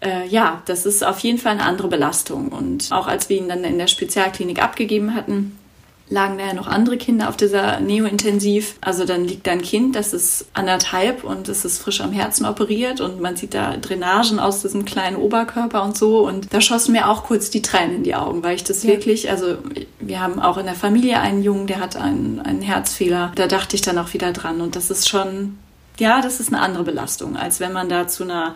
äh, 0.00 0.26
ja, 0.28 0.62
das 0.66 0.86
ist 0.86 1.04
auf 1.04 1.18
jeden 1.20 1.38
Fall 1.38 1.52
eine 1.52 1.64
andere 1.64 1.88
Belastung. 1.88 2.48
Und 2.48 2.92
auch 2.92 3.08
als 3.08 3.28
wir 3.28 3.38
ihn 3.38 3.48
dann 3.48 3.64
in 3.64 3.78
der 3.78 3.88
Spezialklinik 3.88 4.62
abgegeben 4.62 5.14
hatten, 5.14 5.58
lagen 6.08 6.38
da 6.38 6.46
ja 6.46 6.54
noch 6.54 6.68
andere 6.68 6.96
Kinder 6.96 7.28
auf 7.28 7.36
dieser 7.36 7.80
Neointensiv. 7.80 8.76
Also 8.80 9.04
dann 9.04 9.24
liegt 9.24 9.46
da 9.46 9.52
ein 9.52 9.62
Kind, 9.62 9.96
das 9.96 10.12
ist 10.12 10.46
anderthalb 10.54 11.24
und 11.24 11.48
es 11.48 11.64
ist 11.64 11.80
frisch 11.80 12.00
am 12.00 12.12
Herzen 12.12 12.46
operiert 12.46 13.00
und 13.00 13.20
man 13.20 13.36
sieht 13.36 13.54
da 13.54 13.76
Drainagen 13.76 14.38
aus 14.38 14.62
diesem 14.62 14.84
kleinen 14.84 15.16
Oberkörper 15.16 15.82
und 15.82 15.96
so. 15.96 16.26
Und 16.26 16.54
da 16.54 16.60
schossen 16.60 16.92
mir 16.92 17.08
auch 17.08 17.24
kurz 17.24 17.50
die 17.50 17.62
Tränen 17.62 17.96
in 17.96 18.02
die 18.04 18.14
Augen, 18.14 18.44
weil 18.44 18.54
ich 18.54 18.64
das 18.64 18.84
ja. 18.84 18.90
wirklich, 18.90 19.30
also 19.30 19.58
wir 19.98 20.20
haben 20.20 20.38
auch 20.40 20.58
in 20.58 20.66
der 20.66 20.76
Familie 20.76 21.20
einen 21.20 21.42
Jungen, 21.42 21.66
der 21.66 21.80
hat 21.80 21.96
einen, 21.96 22.40
einen 22.40 22.62
Herzfehler. 22.62 23.32
Da 23.34 23.48
dachte 23.48 23.74
ich 23.74 23.82
dann 23.82 23.98
auch 23.98 24.14
wieder 24.14 24.32
dran 24.32 24.60
und 24.60 24.76
das 24.76 24.90
ist 24.90 25.08
schon, 25.08 25.58
ja, 25.98 26.20
das 26.20 26.38
ist 26.38 26.52
eine 26.52 26.62
andere 26.62 26.84
Belastung, 26.84 27.36
als 27.36 27.58
wenn 27.58 27.72
man 27.72 27.88
da 27.88 28.06
zu 28.06 28.22
einer 28.22 28.54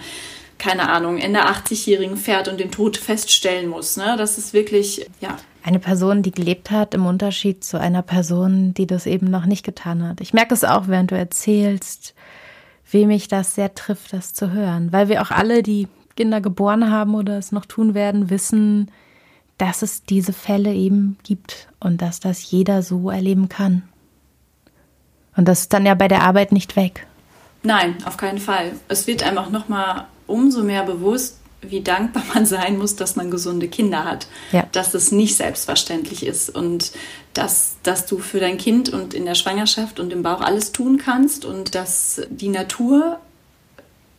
keine 0.60 0.88
Ahnung, 0.90 1.18
Ende 1.18 1.46
80-Jährigen 1.46 2.16
fährt 2.16 2.46
und 2.46 2.60
den 2.60 2.70
Tod 2.70 2.96
feststellen 2.96 3.68
muss. 3.68 3.96
Ne? 3.96 4.14
Das 4.16 4.38
ist 4.38 4.52
wirklich, 4.52 5.06
ja, 5.20 5.36
eine 5.62 5.78
Person, 5.78 6.22
die 6.22 6.30
gelebt 6.30 6.70
hat, 6.70 6.94
im 6.94 7.06
Unterschied 7.06 7.64
zu 7.64 7.80
einer 7.80 8.02
Person, 8.02 8.72
die 8.74 8.86
das 8.86 9.06
eben 9.06 9.28
noch 9.28 9.46
nicht 9.46 9.64
getan 9.64 10.06
hat. 10.06 10.20
Ich 10.20 10.32
merke 10.32 10.54
es 10.54 10.64
auch, 10.64 10.86
während 10.86 11.10
du 11.10 11.16
erzählst, 11.16 12.14
wie 12.90 13.06
mich 13.06 13.28
das 13.28 13.54
sehr 13.54 13.74
trifft, 13.74 14.12
das 14.12 14.32
zu 14.34 14.52
hören. 14.52 14.92
Weil 14.92 15.08
wir 15.08 15.22
auch 15.22 15.30
alle, 15.30 15.62
die 15.62 15.88
Kinder 16.16 16.40
geboren 16.40 16.90
haben 16.90 17.14
oder 17.14 17.38
es 17.38 17.52
noch 17.52 17.66
tun 17.66 17.94
werden, 17.94 18.30
wissen, 18.30 18.90
dass 19.58 19.82
es 19.82 20.04
diese 20.04 20.32
Fälle 20.32 20.72
eben 20.72 21.18
gibt 21.22 21.68
und 21.80 22.02
dass 22.02 22.20
das 22.20 22.50
jeder 22.50 22.82
so 22.82 23.10
erleben 23.10 23.48
kann. 23.48 23.82
Und 25.36 25.46
das 25.46 25.62
ist 25.62 25.72
dann 25.72 25.86
ja 25.86 25.94
bei 25.94 26.08
der 26.08 26.22
Arbeit 26.22 26.52
nicht 26.52 26.76
weg. 26.76 27.06
Nein, 27.62 27.96
auf 28.06 28.16
keinen 28.16 28.38
Fall. 28.38 28.72
Es 28.88 29.06
wird 29.06 29.22
einem 29.22 29.38
auch 29.38 29.50
nochmal 29.50 30.06
umso 30.30 30.62
mehr 30.62 30.84
bewusst, 30.84 31.36
wie 31.62 31.82
dankbar 31.82 32.22
man 32.34 32.46
sein 32.46 32.78
muss, 32.78 32.96
dass 32.96 33.16
man 33.16 33.30
gesunde 33.30 33.68
Kinder 33.68 34.04
hat. 34.04 34.26
Ja. 34.52 34.66
Dass 34.72 34.94
es 34.94 35.12
nicht 35.12 35.36
selbstverständlich 35.36 36.24
ist 36.24 36.48
und 36.50 36.92
dass, 37.34 37.76
dass 37.82 38.06
du 38.06 38.18
für 38.18 38.40
dein 38.40 38.58
Kind 38.58 38.88
und 38.88 39.14
in 39.14 39.24
der 39.24 39.34
Schwangerschaft 39.34 40.00
und 40.00 40.12
im 40.12 40.22
Bauch 40.22 40.40
alles 40.40 40.72
tun 40.72 40.98
kannst 40.98 41.44
und 41.44 41.74
dass 41.74 42.22
die 42.30 42.48
Natur 42.48 43.18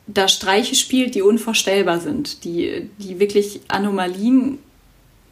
da 0.08 0.27
Streiche 0.27 0.75
spielt, 0.75 1.15
die 1.15 1.22
unvorstellbar 1.22 2.00
sind, 2.00 2.44
die, 2.44 2.89
die 2.98 3.20
wirklich 3.20 3.62
Anomalien 3.68 4.60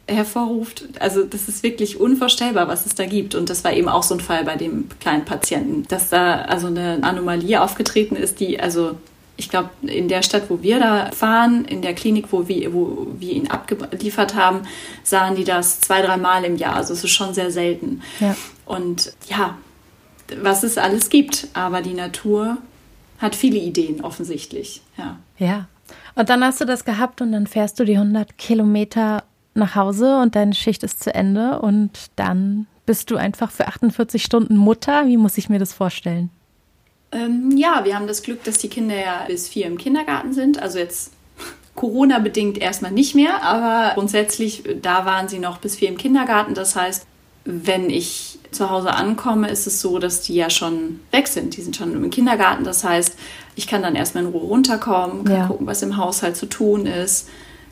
hervorruft. 0.06 0.84
Also 0.98 1.24
das 1.24 1.48
ist 1.48 1.62
wirklich 1.62 2.00
unvorstellbar, 2.00 2.68
was 2.68 2.86
es 2.86 2.94
da 2.94 3.06
gibt. 3.06 3.34
Und 3.34 3.50
das 3.50 3.62
war 3.62 3.72
eben 3.72 3.88
auch 3.88 4.02
so 4.02 4.14
ein 4.14 4.20
Fall 4.20 4.44
bei 4.44 4.56
dem 4.56 4.88
kleinen 4.98 5.24
Patienten, 5.24 5.84
dass 5.88 6.10
da 6.10 6.42
also 6.42 6.66
eine 6.66 6.98
Anomalie 7.02 7.60
aufgetreten 7.60 8.16
ist, 8.16 8.40
die 8.40 8.58
also 8.58 8.96
ich 9.40 9.48
glaube, 9.48 9.70
in 9.82 10.08
der 10.08 10.22
Stadt, 10.22 10.44
wo 10.50 10.62
wir 10.62 10.78
da 10.78 11.10
fahren, 11.12 11.64
in 11.64 11.80
der 11.80 11.94
Klinik, 11.94 12.26
wo 12.30 12.46
wir, 12.46 12.74
wo 12.74 13.06
wir 13.18 13.32
ihn 13.32 13.50
abgeliefert 13.50 14.34
haben, 14.34 14.60
sahen 15.02 15.34
die 15.34 15.44
das 15.44 15.80
zwei, 15.80 16.02
drei 16.02 16.18
Mal 16.18 16.44
im 16.44 16.56
Jahr. 16.56 16.76
Also 16.76 16.92
es 16.92 17.02
ist 17.02 17.12
schon 17.12 17.32
sehr 17.32 17.50
selten. 17.50 18.02
Ja. 18.20 18.36
Und 18.66 19.14
ja, 19.28 19.56
was 20.42 20.62
es 20.62 20.76
alles 20.76 21.08
gibt. 21.08 21.48
Aber 21.54 21.80
die 21.80 21.94
Natur 21.94 22.58
hat 23.18 23.34
viele 23.34 23.58
Ideen 23.58 24.02
offensichtlich. 24.02 24.82
Ja. 24.98 25.18
Ja. 25.38 25.68
Und 26.14 26.28
dann 26.28 26.44
hast 26.44 26.60
du 26.60 26.66
das 26.66 26.84
gehabt 26.84 27.22
und 27.22 27.32
dann 27.32 27.46
fährst 27.46 27.80
du 27.80 27.84
die 27.84 27.96
100 27.96 28.36
Kilometer 28.36 29.24
nach 29.54 29.74
Hause 29.74 30.18
und 30.20 30.36
deine 30.36 30.54
Schicht 30.54 30.82
ist 30.82 31.02
zu 31.02 31.14
Ende 31.14 31.60
und 31.60 32.10
dann 32.16 32.66
bist 32.84 33.10
du 33.10 33.16
einfach 33.16 33.50
für 33.50 33.66
48 33.68 34.22
Stunden 34.22 34.58
Mutter. 34.58 35.06
Wie 35.06 35.16
muss 35.16 35.38
ich 35.38 35.48
mir 35.48 35.58
das 35.58 35.72
vorstellen? 35.72 36.28
Ähm, 37.12 37.56
ja, 37.56 37.84
wir 37.84 37.96
haben 37.96 38.06
das 38.06 38.22
Glück, 38.22 38.44
dass 38.44 38.58
die 38.58 38.68
Kinder 38.68 38.96
ja 38.96 39.24
bis 39.26 39.48
vier 39.48 39.66
im 39.66 39.78
Kindergarten 39.78 40.32
sind. 40.32 40.62
Also 40.62 40.78
jetzt 40.78 41.12
Corona-bedingt 41.74 42.58
erstmal 42.58 42.92
nicht 42.92 43.14
mehr, 43.14 43.42
aber 43.42 43.94
grundsätzlich, 43.94 44.62
da 44.82 45.06
waren 45.06 45.28
sie 45.28 45.38
noch 45.38 45.58
bis 45.58 45.76
vier 45.76 45.88
im 45.88 45.96
Kindergarten. 45.96 46.54
Das 46.54 46.76
heißt, 46.76 47.06
wenn 47.44 47.90
ich 47.90 48.38
zu 48.50 48.70
Hause 48.70 48.94
ankomme, 48.94 49.48
ist 49.48 49.66
es 49.66 49.80
so, 49.80 49.98
dass 49.98 50.20
die 50.22 50.34
ja 50.34 50.50
schon 50.50 51.00
weg 51.10 51.28
sind. 51.28 51.56
Die 51.56 51.62
sind 51.62 51.76
schon 51.76 51.92
im 51.92 52.10
Kindergarten. 52.10 52.64
Das 52.64 52.84
heißt, 52.84 53.16
ich 53.54 53.66
kann 53.66 53.82
dann 53.82 53.96
erstmal 53.96 54.24
in 54.24 54.30
Ruhe 54.30 54.42
runterkommen, 54.42 55.24
kann 55.24 55.36
ja. 55.36 55.46
gucken, 55.46 55.66
was 55.66 55.82
im 55.82 55.96
Haushalt 55.96 56.36
zu 56.36 56.46
tun 56.46 56.86
ist, 56.86 57.28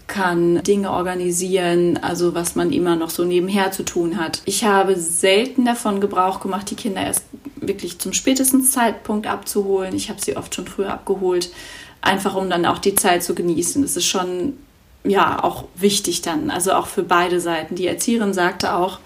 kann 0.06 0.62
Dinge 0.62 0.90
organisieren, 0.90 1.98
also 2.00 2.34
was 2.34 2.54
man 2.54 2.72
immer 2.72 2.96
noch 2.96 3.10
so 3.10 3.24
nebenher 3.24 3.72
zu 3.72 3.84
tun 3.84 4.16
hat. 4.16 4.40
Ich 4.46 4.64
habe 4.64 4.96
selten 4.96 5.64
davon 5.64 6.00
Gebrauch 6.00 6.40
gemacht, 6.40 6.70
die 6.70 6.76
Kinder 6.76 7.02
erst 7.02 7.24
wirklich 7.60 7.98
zum 7.98 8.12
spätesten 8.12 8.62
Zeitpunkt 8.62 9.26
abzuholen. 9.26 9.94
Ich 9.94 10.10
habe 10.10 10.20
sie 10.20 10.36
oft 10.36 10.54
schon 10.54 10.66
früher 10.66 10.92
abgeholt, 10.92 11.50
einfach 12.00 12.34
um 12.34 12.50
dann 12.50 12.66
auch 12.66 12.78
die 12.78 12.94
Zeit 12.94 13.22
zu 13.22 13.34
genießen. 13.34 13.82
Das 13.82 13.96
ist 13.96 14.06
schon 14.06 14.54
ja 15.04 15.42
auch 15.42 15.64
wichtig 15.74 16.22
dann, 16.22 16.50
also 16.50 16.72
auch 16.72 16.86
für 16.86 17.02
beide 17.02 17.40
Seiten. 17.40 17.74
Die 17.74 17.86
Erzieherin 17.86 18.34
sagte 18.34 18.74
auch, 18.74 18.98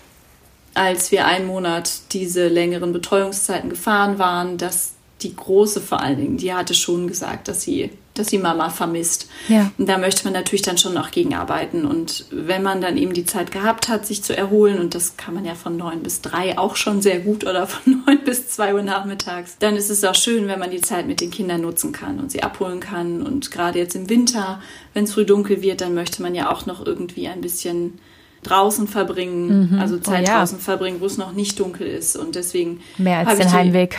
als 0.74 1.12
wir 1.12 1.26
einen 1.26 1.46
Monat 1.46 2.12
diese 2.12 2.48
längeren 2.48 2.92
Betreuungszeiten 2.92 3.70
gefahren 3.70 4.18
waren, 4.18 4.56
dass 4.56 4.92
die 5.20 5.36
Große 5.36 5.80
vor 5.80 6.00
allen 6.00 6.18
Dingen, 6.18 6.36
die 6.38 6.52
hatte 6.52 6.74
schon 6.74 7.06
gesagt, 7.06 7.48
dass 7.48 7.62
sie, 7.62 7.90
dass 8.14 8.28
sie 8.28 8.38
Mama 8.38 8.68
vermisst. 8.68 9.28
Ja. 9.48 9.70
Und 9.78 9.88
da 9.88 9.96
möchte 9.96 10.24
man 10.24 10.34
natürlich 10.34 10.62
dann 10.62 10.76
schon 10.76 10.94
noch 10.94 11.10
gegenarbeiten. 11.10 11.86
Und 11.86 12.26
wenn 12.30 12.62
man 12.62 12.80
dann 12.80 12.96
eben 12.96 13.14
die 13.14 13.24
Zeit 13.24 13.50
gehabt 13.50 13.88
hat, 13.88 14.06
sich 14.06 14.22
zu 14.22 14.36
erholen, 14.36 14.78
und 14.78 14.94
das 14.94 15.16
kann 15.16 15.34
man 15.34 15.44
ja 15.44 15.54
von 15.54 15.76
neun 15.76 16.02
bis 16.02 16.20
drei 16.20 16.58
auch 16.58 16.76
schon 16.76 17.00
sehr 17.00 17.20
gut 17.20 17.44
oder 17.44 17.66
von 17.66 18.02
neun 18.06 18.18
bis 18.24 18.50
zwei 18.50 18.74
Uhr 18.74 18.82
nachmittags, 18.82 19.56
dann 19.58 19.76
ist 19.76 19.90
es 19.90 20.04
auch 20.04 20.14
schön, 20.14 20.46
wenn 20.46 20.58
man 20.58 20.70
die 20.70 20.80
Zeit 20.80 21.06
mit 21.06 21.20
den 21.20 21.30
Kindern 21.30 21.62
nutzen 21.62 21.92
kann 21.92 22.20
und 22.20 22.30
sie 22.30 22.42
abholen 22.42 22.80
kann. 22.80 23.22
Und 23.22 23.50
gerade 23.50 23.78
jetzt 23.78 23.94
im 23.94 24.10
Winter, 24.10 24.60
wenn 24.92 25.04
es 25.04 25.14
früh 25.14 25.24
dunkel 25.24 25.62
wird, 25.62 25.80
dann 25.80 25.94
möchte 25.94 26.20
man 26.20 26.34
ja 26.34 26.50
auch 26.50 26.66
noch 26.66 26.84
irgendwie 26.84 27.28
ein 27.28 27.40
bisschen 27.40 27.98
draußen 28.42 28.88
verbringen, 28.88 29.70
mhm. 29.70 29.78
also 29.78 29.98
Zeit 29.98 30.24
oh, 30.24 30.30
ja. 30.30 30.38
draußen 30.38 30.58
verbringen, 30.58 31.00
wo 31.00 31.06
es 31.06 31.16
noch 31.16 31.32
nicht 31.32 31.58
dunkel 31.60 31.86
ist. 31.86 32.16
Und 32.16 32.34
deswegen. 32.34 32.80
Mehr 32.98 33.26
als 33.26 33.38
den 33.38 33.52
Heimweg. 33.52 33.98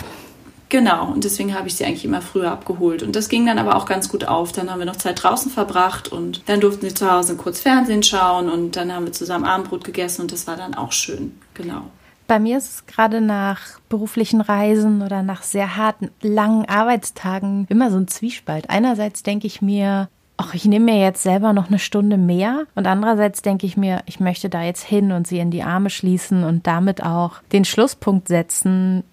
Genau, 0.74 1.12
und 1.12 1.24
deswegen 1.24 1.53
habe 1.53 1.68
ich 1.68 1.75
sie 1.75 1.86
eigentlich 1.86 2.03
immer 2.03 2.24
früher 2.24 2.51
abgeholt. 2.51 3.03
Und 3.03 3.15
das 3.15 3.30
ging 3.30 3.46
dann 3.46 3.60
aber 3.60 3.75
auch 3.75 3.86
ganz 3.86 4.10
gut 4.10 4.25
auf. 4.27 4.53
Dann 4.53 4.72
haben 4.72 4.80
wir 4.80 4.88
noch 4.88 4.96
Zeit 4.96 5.22
draußen 5.22 5.51
verbracht 5.51 6.12
und 6.12 6.42
dann 6.48 6.62
durften 6.62 6.89
sie 6.89 6.96
zu 6.96 7.12
Hause 7.12 7.36
kurz 7.36 7.60
Fernsehen 7.60 8.01
schauen 8.01 8.50
und 8.50 8.75
dann 8.75 8.92
haben 8.92 9.06
wir 9.06 9.13
zusammen 9.13 9.46
Abendbrot 9.46 9.84
gegessen 9.84 10.24
und 10.24 10.32
das 10.32 10.48
war 10.48 10.58
dann 10.58 10.74
auch 10.74 10.92
schön. 10.92 11.38
Genau. 11.53 11.84
Bei 12.25 12.39
mir 12.39 12.58
ist 12.58 12.72
es 12.72 12.86
gerade 12.88 13.22
nach 13.22 13.60
beruflichen 13.88 14.42
Reisen 14.42 15.03
oder 15.03 15.22
nach 15.22 15.44
sehr 15.44 15.77
harten, 15.77 16.10
langen 16.24 16.65
Arbeitstagen 16.68 17.68
immer 17.70 17.92
so 17.92 17.98
ein 17.98 18.08
Zwiespalt. 18.08 18.72
Einerseits 18.72 19.22
denke 19.22 19.46
ich 19.46 19.62
mir, 19.62 20.10
ach, 20.38 20.56
ich 20.56 20.65
nehme 20.65 20.86
mir 20.86 21.00
jetzt 21.00 21.22
selber 21.22 21.53
noch 21.53 21.68
eine 21.68 21.77
Stunde 21.77 22.18
mehr. 22.18 22.63
Und 22.74 22.88
andererseits 22.88 23.44
denke 23.44 23.68
ich 23.68 23.77
mir, 23.77 24.01
ich 24.08 24.20
möchte 24.20 24.50
da 24.50 24.63
jetzt 24.63 24.84
hin 24.84 25.12
und 25.12 25.27
sie 25.27 25.38
in 25.38 25.51
die 25.51 25.62
Arme 25.62 25.92
schließen 25.92 26.44
und 26.44 26.65
damit 26.65 27.03
auch 27.03 27.44
den 27.51 27.63
Schlusspunkt 27.63 28.27
setzen, 28.27 29.03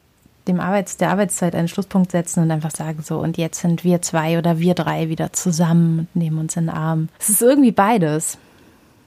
dem 0.49 0.61
Arbeits, 0.61 0.97
der 0.97 1.11
Arbeitszeit 1.11 1.55
einen 1.55 1.69
Schlusspunkt 1.69 2.13
setzen 2.13 2.43
und 2.43 2.51
einfach 2.51 2.71
sagen 2.71 3.03
so, 3.03 3.19
und 3.19 3.37
jetzt 3.39 3.61
sind 3.61 3.85
wir 3.85 4.03
zwei 4.03 4.39
oder 4.39 4.59
wir 4.59 4.75
drei 4.75 5.09
wieder 5.09 5.33
zusammen 5.33 6.01
und 6.01 6.17
nehmen 6.17 6.39
uns 6.39 6.57
in 6.57 6.67
den 6.67 6.75
Arm. 6.75 7.09
Es 7.19 7.29
ist 7.29 7.43
irgendwie 7.43 7.73
beides. 7.73 8.39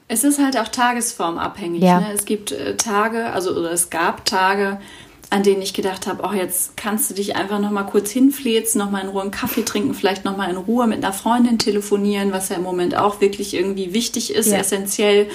Es 0.08 0.24
ist 0.24 0.40
halt 0.40 0.58
auch 0.58 0.68
tagesformabhängig. 0.68 1.82
Ja. 1.82 2.02
Ne? 2.02 2.08
Es 2.14 2.26
gibt 2.26 2.52
äh, 2.52 2.78
Tage, 2.78 3.32
also 3.32 3.52
oder 3.52 3.72
es 3.72 3.90
gab 3.90 4.26
Tage, 4.26 4.80
an 5.30 5.42
denen 5.42 5.64
ich 5.64 5.74
gedacht 5.74 6.06
habe, 6.06 6.24
oh, 6.24 6.34
jetzt 6.34 6.78
kannst 6.78 7.10
du 7.10 7.16
dich 7.16 7.36
einfach 7.36 7.60
noch 7.60 7.72
mal 7.72 7.84
kurz 7.84 8.12
hinfläzen, 8.12 8.78
noch 8.78 8.92
mal 8.92 9.02
in 9.02 9.08
Ruhe 9.08 9.24
einen 9.24 9.32
Kaffee 9.32 9.64
trinken, 9.64 9.96
vielleicht 9.96 10.26
noch 10.26 10.38
mal 10.38 10.50
in 10.50 10.58
Ruhe 10.58 10.86
mit 10.86 11.04
einer 11.04 11.14
Freundin 11.14 11.58
telefonieren, 11.58 12.32
was 12.32 12.50
ja 12.50 12.58
im 12.58 12.62
Moment 12.64 12.96
auch 12.96 13.20
wirklich 13.20 13.56
irgendwie 13.56 13.94
wichtig 13.94 14.36
ist, 14.36 14.52
ja. 14.52 14.60
essentiell 14.60 15.28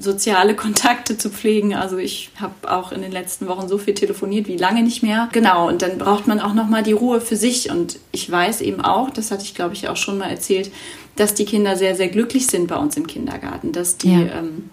soziale 0.00 0.54
Kontakte 0.54 1.18
zu 1.18 1.30
pflegen. 1.30 1.74
Also 1.74 1.98
ich 1.98 2.30
habe 2.40 2.72
auch 2.72 2.90
in 2.90 3.02
den 3.02 3.12
letzten 3.12 3.46
Wochen 3.46 3.68
so 3.68 3.78
viel 3.78 3.94
telefoniert 3.94 4.48
wie 4.48 4.56
lange 4.56 4.82
nicht 4.82 5.02
mehr. 5.02 5.28
Genau, 5.32 5.68
und 5.68 5.82
dann 5.82 5.98
braucht 5.98 6.26
man 6.26 6.40
auch 6.40 6.54
nochmal 6.54 6.82
die 6.82 6.92
Ruhe 6.92 7.20
für 7.20 7.36
sich. 7.36 7.70
Und 7.70 7.98
ich 8.10 8.30
weiß 8.30 8.62
eben 8.62 8.80
auch, 8.80 9.10
das 9.10 9.30
hatte 9.30 9.44
ich 9.44 9.54
glaube 9.54 9.74
ich 9.74 9.88
auch 9.88 9.96
schon 9.96 10.18
mal 10.18 10.30
erzählt, 10.30 10.72
dass 11.16 11.34
die 11.34 11.44
Kinder 11.44 11.76
sehr, 11.76 11.94
sehr 11.94 12.08
glücklich 12.08 12.46
sind 12.46 12.66
bei 12.66 12.76
uns 12.76 12.96
im 12.96 13.06
Kindergarten, 13.06 13.72
dass 13.72 13.98
die 13.98 14.12
ja. 14.12 14.38
ähm, 14.38 14.70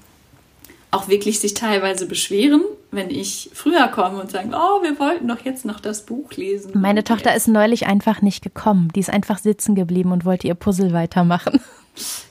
auch 0.91 1.09
wirklich 1.09 1.39
sich 1.39 1.53
teilweise 1.53 2.05
beschweren, 2.05 2.61
wenn 2.91 3.09
ich 3.09 3.49
früher 3.53 3.87
komme 3.89 4.21
und 4.21 4.31
sage, 4.31 4.49
oh, 4.53 4.81
wir 4.81 4.97
wollten 4.99 5.27
doch 5.27 5.43
jetzt 5.43 5.65
noch 5.65 5.81
das 5.81 6.05
Buch 6.05 6.31
lesen. 6.33 6.71
Meine 6.75 7.03
Tochter 7.03 7.35
ist 7.35 7.49
neulich 7.49 7.85
einfach 7.85 8.21
nicht 8.21 8.41
gekommen. 8.41 8.89
Die 8.95 9.01
ist 9.01 9.09
einfach 9.09 9.39
sitzen 9.39 9.75
geblieben 9.75 10.13
und 10.13 10.23
wollte 10.23 10.47
ihr 10.47 10.55
Puzzle 10.55 10.93
weitermachen. 10.93 11.59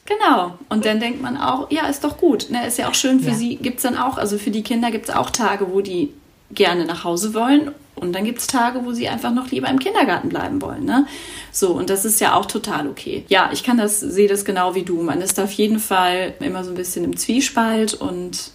Genau. 0.05 0.55
Und 0.69 0.85
dann 0.87 1.01
denkt 1.01 1.21
man 1.21 1.37
auch, 1.37 1.71
ja, 1.71 1.87
ist 1.87 2.05
doch 2.05 2.17
gut. 2.19 2.51
Ne? 2.51 2.67
Ist 2.67 2.79
ja 2.79 2.89
auch 2.89 2.95
schön 2.95 3.21
für 3.21 3.31
Ja. 3.31 3.35
sie. 3.35 3.57
Gibt 3.57 3.79
es 3.79 3.83
dann 3.83 3.97
auch, 3.97 4.19
also 4.19 4.39
für 4.39 4.51
die 4.51 4.63
Kinder 4.63 4.91
gibt 4.91 5.09
es 5.09 5.15
auch 5.15 5.31
Tage, 5.31 5.73
wo 5.73 5.81
die 5.81 6.13
gerne 6.53 6.85
nach 6.85 7.05
Hause 7.05 7.35
wollen. 7.35 7.73
Und 7.97 8.13
dann 8.13 8.25
gibt 8.25 8.39
es 8.41 8.47
Tage, 8.47 8.85
wo 8.85 8.93
sie 8.93 9.09
einfach 9.09 9.33
noch 9.33 9.51
lieber 9.51 9.69
im 9.69 9.79
Kindergarten 9.79 10.29
bleiben 10.29 10.61
wollen. 10.61 10.85
Ne? 10.85 11.07
So, 11.51 11.73
und 11.73 11.89
das 11.91 12.05
ist 12.05 12.21
ja 12.21 12.35
auch 12.35 12.45
total 12.47 12.87
okay. 12.89 13.25
Ja, 13.29 13.49
ich 13.53 13.65
kann 13.65 13.79
das, 13.79 14.01
sehe 14.01 14.29
das 14.29 14.45
genau 14.45 14.75
wie 14.75 14.83
du. 14.83 15.03
Man 15.03 15.21
ist 15.23 15.41
auf 15.41 15.51
jeden 15.53 15.79
Fall 15.79 16.35
immer 16.41 16.63
so 16.63 16.71
ein 16.71 16.77
bisschen 16.77 17.05
im 17.05 17.17
Zwiespalt 17.17 17.95
und 17.95 18.51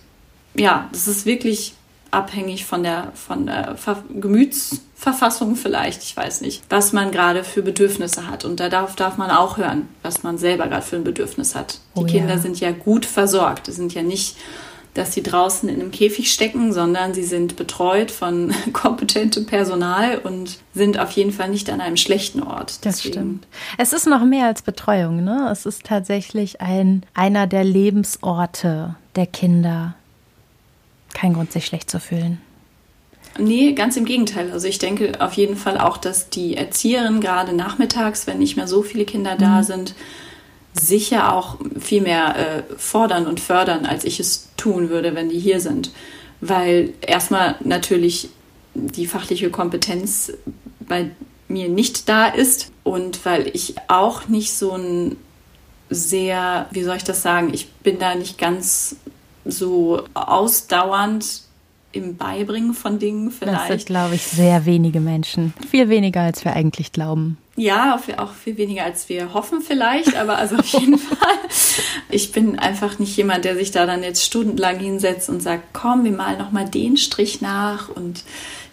ja, 0.54 0.88
das 0.92 1.08
ist 1.08 1.26
wirklich 1.26 1.74
abhängig 2.12 2.66
von 2.66 2.84
der, 2.84 3.12
von 3.16 3.46
der 3.46 3.76
Ver 3.78 4.04
Gemütsverfassung 4.14 5.56
vielleicht, 5.56 6.04
ich 6.04 6.16
weiß 6.16 6.42
nicht, 6.42 6.64
was 6.70 6.94
man 6.94 7.12
gerade 7.12 7.44
für 7.44 7.62
Bedürfnisse 7.62 8.28
hat. 8.30 8.46
Und 8.46 8.60
da 8.60 8.70
darf, 8.70 8.96
darf 8.96 9.18
man 9.18 9.32
auch 9.32 9.58
hören, 9.58 9.88
was 10.04 10.24
man 10.24 10.38
selber 10.38 10.68
gerade 10.68 10.82
für 10.86 10.98
ein 10.98 11.04
Bedürfnis 11.04 11.56
hat. 11.56 11.80
Die 11.96 12.00
Oh 12.00 12.06
ja. 12.06 12.12
Kinder 12.20 12.38
sind 12.38 12.60
ja 12.60 12.72
gut 12.72 13.06
versorgt. 13.06 13.68
Es 13.68 13.76
sind 13.78 13.94
ja 13.94 14.04
nicht, 14.04 14.36
dass 14.94 15.14
sie 15.14 15.24
draußen 15.24 15.70
in 15.70 15.80
einem 15.80 15.92
Käfig 15.92 16.32
stecken, 16.34 16.74
sondern 16.74 17.14
sie 17.14 17.24
sind 17.24 17.56
betreut 17.56 18.12
von 18.12 18.54
kompetentem 18.74 19.46
Personal 19.46 20.18
und 20.18 20.58
sind 20.74 21.00
auf 21.00 21.12
jeden 21.12 21.32
Fall 21.32 21.48
nicht 21.50 21.70
an 21.70 21.80
einem 21.80 21.96
schlechten 21.98 22.44
Ort. 22.44 22.72
Das 22.86 22.98
Deswegen- 22.98 23.14
stimmt. 23.14 23.48
Es 23.78 23.94
ist 23.94 24.06
noch 24.06 24.26
mehr 24.26 24.48
als 24.48 24.62
Betreuung, 24.64 25.24
ne? 25.24 25.48
Es 25.50 25.66
ist 25.66 25.86
tatsächlich 25.86 26.60
ein, 26.60 27.04
einer 27.14 27.48
der 27.48 27.64
Lebensorte 27.64 28.96
der 29.16 29.28
Kinder. 29.28 29.96
Kein 31.14 31.34
Grund, 31.34 31.52
sich 31.52 31.66
schlecht 31.66 31.90
zu 31.90 32.00
fühlen. 32.00 32.42
Nee, 33.38 33.74
ganz 33.74 33.96
im 33.96 34.06
Gegenteil. 34.06 34.52
Also 34.52 34.68
ich 34.68 34.78
denke 34.78 35.14
auf 35.20 35.34
jeden 35.34 35.56
Fall 35.56 35.78
auch, 35.78 35.98
dass 35.98 36.30
die 36.30 36.58
Erzieherin 36.58 37.22
gerade 37.22 37.54
nachmittags, 37.54 38.28
wenn 38.28 38.40
nicht 38.40 38.58
mehr 38.58 38.68
so 38.68 38.82
viele 38.84 39.06
Kinder 39.06 39.36
da 39.38 39.64
sind, 39.64 39.96
sicher 40.74 41.34
auch 41.34 41.58
viel 41.80 42.02
mehr 42.02 42.36
äh, 42.36 42.64
fordern 42.78 43.28
und 43.28 43.40
fördern, 43.40 43.86
als 43.86 44.04
ich 44.04 44.20
es 44.20 44.50
tun 44.58 44.90
würde, 44.90 45.16
wenn 45.16 45.30
die 45.30 45.40
hier 45.40 45.60
sind. 45.60 45.92
Weil 46.42 46.94
erstmal 47.02 47.56
natürlich 47.64 48.30
die 48.74 49.06
fachliche 49.06 49.50
Kompetenz 49.50 50.34
bei 50.80 51.12
mir 51.48 51.70
nicht 51.70 52.10
da 52.10 52.28
ist 52.28 52.72
und 52.84 53.26
weil 53.26 53.50
ich 53.54 53.76
auch 53.88 54.28
nicht 54.28 54.54
so 54.54 54.74
ein 54.74 55.18
sehr, 55.90 56.68
wie 56.72 56.84
soll 56.84 56.96
ich 56.96 57.04
das 57.04 57.22
sagen, 57.22 57.54
ich 57.54 57.70
bin 57.70 58.00
da 58.00 58.16
nicht 58.16 58.38
ganz 58.38 58.96
so 59.46 60.04
ausdauernd 60.14 61.42
im 61.94 62.16
Beibringen 62.16 62.74
von 62.74 63.00
Dingen 63.00 63.26
Das 63.30 63.38
vielleicht. 63.40 63.68
sind, 63.68 63.86
glaube 63.88 64.16
ich, 64.16 64.24
sehr 64.24 64.66
wenige 64.66 65.02
Menschen. 65.02 65.54
Viel 65.70 65.90
weniger, 65.90 66.22
als 66.22 66.46
wir 66.46 66.54
eigentlich 66.54 66.94
glauben. 66.94 67.38
Ja, 67.58 68.00
auch- 68.18 68.32
viel 68.32 68.58
weniger 68.58 68.86
als 68.86 69.10
wir 69.10 69.34
hoffen 69.34 69.60
vielleicht, 69.62 70.16
aber 70.16 70.38
also 70.38 70.56
auf 70.56 70.66
jeden 70.68 70.98
Fall. 70.98 71.18
Ich 72.10 72.32
bin 72.32 72.58
einfach 72.58 72.98
nicht 72.98 73.18
jemand, 73.18 73.44
der 73.44 73.56
sich 73.58 73.72
da 73.72 73.86
dann 73.86 74.04
jetzt 74.04 74.24
stundenlang 74.24 74.80
hinsetzt 74.80 75.30
und 75.30 75.42
sagt, 75.44 75.74
komm, 75.74 76.06
wir 76.06 76.14
malen 76.14 76.40
noch 76.40 76.52
mal 76.52 76.64
den 76.68 76.96
Strich 76.96 77.42
nach 77.42 77.90
und 77.90 78.24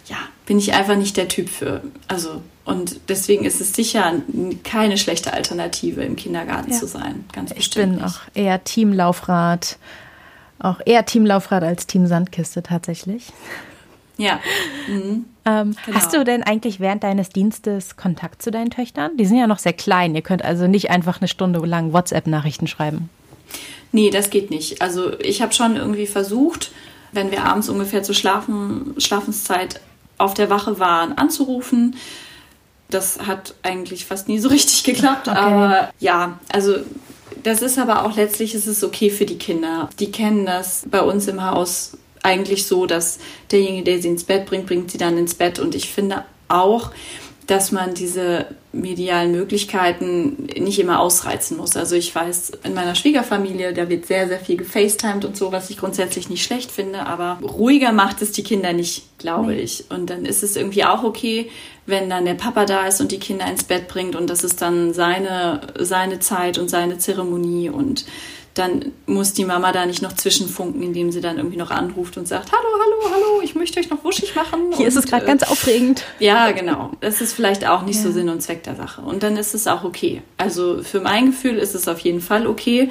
ja, 0.07 0.15
bin 0.45 0.57
ich 0.57 0.73
einfach 0.73 0.95
nicht 0.95 1.17
der 1.17 1.27
Typ 1.27 1.49
für. 1.49 1.81
Also 2.07 2.41
und 2.63 3.01
deswegen 3.09 3.43
ist 3.45 3.59
es 3.59 3.73
sicher 3.73 4.13
keine 4.63 4.97
schlechte 4.97 5.33
Alternative 5.33 6.03
im 6.03 6.15
Kindergarten 6.15 6.71
Ja. 6.71 6.77
zu 6.77 6.87
sein, 6.87 7.25
ganz 7.33 7.51
Ich 7.51 7.57
bestimmt 7.57 7.95
bin 7.97 8.03
nicht. 8.05 8.15
auch 8.15 8.19
eher 8.33 8.63
Teamlaufrad. 8.63 9.77
Auch 10.59 10.81
eher 10.85 11.05
Teamlaufrad 11.05 11.63
als 11.63 11.87
Team 11.87 12.05
Sandkiste 12.07 12.61
tatsächlich. 12.63 13.31
Ja. 14.17 14.39
Mhm. 14.87 15.25
Ähm, 15.45 15.75
Genau. 15.85 15.97
Hast 15.97 16.13
du 16.13 16.23
denn 16.25 16.43
eigentlich 16.43 16.79
während 16.79 17.03
deines 17.03 17.29
Dienstes 17.29 17.95
Kontakt 17.95 18.41
zu 18.41 18.51
deinen 18.51 18.69
Töchtern? 18.69 19.15
Die 19.17 19.25
sind 19.25 19.37
ja 19.37 19.47
noch 19.47 19.59
sehr 19.59 19.73
klein. 19.73 20.13
Ihr 20.13 20.21
könnt 20.21 20.43
also 20.43 20.67
nicht 20.67 20.89
einfach 20.89 21.21
eine 21.21 21.27
Stunde 21.29 21.59
lang 21.59 21.93
WhatsApp-Nachrichten 21.93 22.67
schreiben. 22.67 23.09
Nee, 23.91 24.09
das 24.09 24.29
geht 24.29 24.51
nicht. 24.51 24.81
Also 24.81 25.17
ich 25.19 25.41
habe 25.41 25.53
schon 25.53 25.77
irgendwie 25.77 26.05
versucht, 26.05 26.71
wenn 27.11 27.31
wir 27.31 27.45
abends 27.45 27.69
ungefähr 27.69 28.03
zur 28.03 28.13
Schlafen, 28.13 28.93
Schlafenszeit 28.99 29.79
auf 30.17 30.33
der 30.33 30.49
Wache 30.49 30.79
waren, 30.79 31.17
anzurufen. 31.17 31.95
Das 32.89 33.19
hat 33.25 33.55
eigentlich 33.63 34.05
fast 34.05 34.27
nie 34.27 34.39
so 34.39 34.49
richtig 34.49 34.83
geklappt. 34.83 35.27
Okay. 35.27 35.37
Aber 35.37 35.89
ja, 35.99 36.37
also 36.51 36.75
das 37.43 37.61
ist 37.61 37.77
aber 37.77 38.05
auch 38.05 38.15
letztlich 38.15 38.55
ist 38.55 38.67
es 38.67 38.83
okay 38.83 39.09
für 39.09 39.25
die 39.25 39.37
Kinder. 39.37 39.89
Die 39.99 40.11
kennen 40.11 40.45
das 40.45 40.85
bei 40.89 41.01
uns 41.01 41.27
im 41.27 41.43
Haus 41.43 41.97
eigentlich 42.23 42.65
so, 42.65 42.85
dass 42.85 43.19
derjenige, 43.51 43.83
der 43.83 44.01
sie 44.01 44.09
ins 44.09 44.23
Bett 44.23 44.45
bringt, 44.45 44.67
bringt 44.67 44.91
sie 44.91 44.97
dann 44.97 45.17
ins 45.17 45.35
Bett. 45.35 45.59
Und 45.59 45.75
ich 45.75 45.89
finde 45.89 46.25
auch, 46.47 46.91
dass 47.49 47.71
man 47.71 47.95
diese 47.95 48.45
medialen 48.71 49.31
Möglichkeiten 49.31 50.47
nicht 50.55 50.77
immer 50.77 50.99
ausreizen 50.99 51.57
muss. 51.57 51.75
Also 51.75 51.95
ich 51.95 52.13
weiß, 52.13 52.51
in 52.63 52.75
meiner 52.75 52.93
Schwiegerfamilie, 52.93 53.73
da 53.73 53.89
wird 53.89 54.05
sehr, 54.05 54.27
sehr 54.27 54.39
viel 54.39 54.57
gefacetimed 54.57 55.25
und 55.25 55.35
so, 55.35 55.51
was 55.51 55.71
ich 55.71 55.77
grundsätzlich 55.77 56.29
nicht 56.29 56.43
schlecht 56.43 56.69
finde, 56.69 57.07
aber 57.07 57.39
ruhiger 57.41 57.91
macht 57.91 58.21
es 58.21 58.33
die 58.33 58.43
Kinder 58.43 58.71
nicht, 58.73 59.17
glaube 59.17 59.55
ich. 59.55 59.85
Und 59.89 60.11
dann 60.11 60.25
ist 60.25 60.43
es 60.43 60.55
irgendwie 60.55 60.85
auch 60.85 61.03
okay, 61.03 61.49
wenn 61.87 62.07
dann 62.07 62.25
der 62.25 62.35
Papa 62.35 62.65
da 62.65 62.85
ist 62.85 63.01
und 63.01 63.11
die 63.11 63.17
Kinder 63.17 63.47
ins 63.49 63.63
Bett 63.63 63.87
bringt 63.87 64.15
und 64.15 64.29
das 64.29 64.43
ist 64.43 64.61
dann 64.61 64.93
seine, 64.93 65.61
seine 65.79 66.19
Zeit 66.19 66.59
und 66.59 66.69
seine 66.69 66.99
Zeremonie 66.99 67.69
und 67.69 68.05
dann 68.59 68.91
muss 69.07 69.33
die 69.33 69.45
Mama 69.45 69.71
da 69.71 69.85
nicht 69.85 70.01
noch 70.01 70.13
zwischenfunken, 70.13 70.83
indem 70.83 71.11
sie 71.11 71.21
dann 71.21 71.37
irgendwie 71.37 71.57
noch 71.57 71.71
anruft 71.71 72.17
und 72.17 72.27
sagt, 72.27 72.51
hallo, 72.51 72.67
hallo, 72.73 73.15
hallo, 73.15 73.41
ich 73.43 73.55
möchte 73.55 73.79
euch 73.79 73.89
noch 73.89 74.03
wuschig 74.03 74.35
machen. 74.35 74.71
Hier 74.75 74.87
ist 74.87 74.95
es 74.97 75.05
Und, 75.05 75.09
gerade 75.11 75.23
äh, 75.25 75.27
ganz 75.27 75.43
aufregend. 75.43 76.03
ja, 76.19 76.51
genau. 76.51 76.91
Das 77.01 77.21
ist 77.21 77.33
vielleicht 77.33 77.65
auch 77.67 77.83
nicht 77.83 77.99
so 77.99 78.09
Ja. 78.09 78.13
Sinn 78.13 78.29
und 78.29 78.41
Zweck 78.41 78.63
der 78.63 78.75
Sache. 78.75 79.01
Und 79.01 79.23
dann 79.23 79.37
ist 79.37 79.55
es 79.55 79.65
auch 79.67 79.83
okay. 79.83 80.21
Also 80.37 80.83
für 80.83 80.99
mein 80.99 81.27
Gefühl 81.27 81.55
ist 81.57 81.73
es 81.75 81.87
auf 81.87 81.99
jeden 81.99 82.21
Fall 82.21 82.45
okay. 82.45 82.89